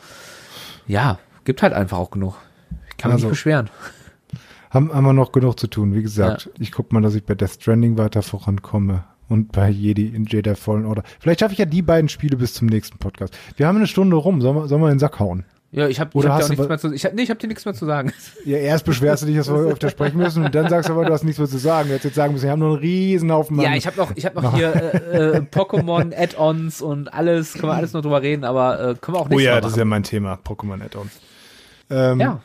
[0.86, 2.36] ja, gibt halt einfach auch genug.
[2.90, 3.70] Ich kann mich also, nicht beschweren.
[4.70, 5.94] Haben, haben wir noch genug zu tun.
[5.94, 6.52] Wie gesagt, ja.
[6.58, 10.54] ich guck mal, dass ich bei Death Stranding weiter vorankomme und bei Jedi in Jedi
[10.54, 11.02] Fallen Order.
[11.20, 13.36] Vielleicht schaffe ich ja die beiden Spiele bis zum nächsten Podcast.
[13.56, 14.40] Wir haben eine Stunde rum.
[14.40, 15.44] Sollen wir, sollen wir in den Sack hauen?
[15.74, 17.46] Ja, ich habe hab dir auch nichts mehr zu ich hab, nee, ich hab dir
[17.46, 18.12] nichts mehr zu sagen.
[18.44, 21.04] Ja, erst beschwerst du dich, dass wir öfter sprechen müssen und dann sagst du aber,
[21.04, 21.88] du hast nichts mehr zu sagen.
[21.88, 24.12] Du hättest jetzt sagen müssen, wir haben nur einen riesen Haufen Ja, ich habe noch,
[24.14, 28.20] ich hab noch hier äh, äh, Pokémon Add-ons und alles, können wir alles noch drüber
[28.20, 30.82] reden, aber äh, können wir auch nicht Oh ja, das ist ja mein Thema, Pokémon
[30.82, 31.12] Add-ons.
[31.88, 32.20] Ähm.
[32.20, 32.40] Ja.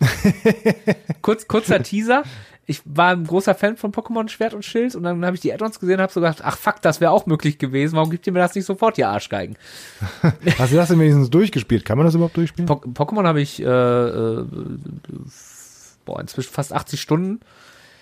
[1.22, 2.24] Kurz, kurzer Teaser
[2.70, 5.54] ich war ein großer Fan von Pokémon Schwert und Schild und dann habe ich die
[5.54, 7.96] Add-ons gesehen und habe so gedacht, ach fuck, das wäre auch möglich gewesen.
[7.96, 9.56] Warum gibt ihr mir das nicht sofort, ihr Arschgeigen?
[10.60, 11.86] Hast du das denn wenigstens durchgespielt?
[11.86, 12.68] Kann man das überhaupt durchspielen?
[12.68, 14.46] Po Pokémon habe ich äh, äh,
[16.04, 17.40] boah, inzwischen fast 80 Stunden.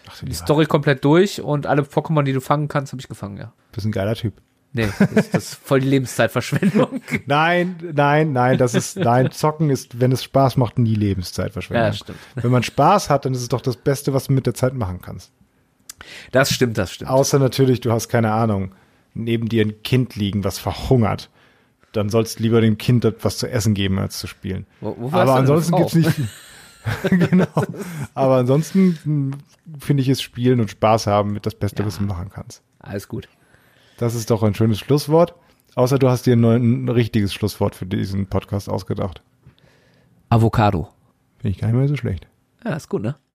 [0.10, 3.38] Ach, die Story komplett durch und alle Pokémon, die du fangen kannst, habe ich gefangen,
[3.38, 3.54] ja.
[3.72, 4.34] Du bist ein geiler Typ.
[4.76, 7.00] Nee, das, das ist voll die Lebenszeitverschwendung.
[7.28, 11.86] nein, nein, nein, das ist, nein, zocken ist, wenn es Spaß macht, nie Lebenszeitverschwendung.
[11.86, 12.20] Ja, stimmt.
[12.36, 14.74] Wenn man Spaß hat, dann ist es doch das Beste, was du mit der Zeit
[14.74, 15.32] machen kannst.
[16.34, 17.10] Das stimmt, das stimmt.
[17.10, 18.76] Außer natürlich, du hast keine Ahnung,
[19.14, 21.30] neben dir ein Kind liegen, was verhungert.
[21.94, 24.66] Dann sollst du lieber dem Kind etwas zu essen geben, als zu spielen.
[24.82, 26.28] Wo, Aber ansonsten gibt's nicht viel.
[27.30, 27.48] genau.
[28.14, 29.32] Aber ansonsten hm,
[29.80, 31.88] finde ich es Spielen und Spaß haben mit das Beste, ja.
[31.88, 32.62] was du machen kannst.
[32.80, 33.30] Alles gut.
[33.98, 35.36] Das ist doch ein schönes Schlusswort.
[35.76, 39.22] Außer du hast dir ein, ein richtiges Schlusswort für diesen Podcast ausgedacht.
[40.30, 40.90] Avocado.
[41.38, 42.28] Finde ich gar nicht mehr so schlecht.
[42.64, 43.16] Ja, ist gut, ne?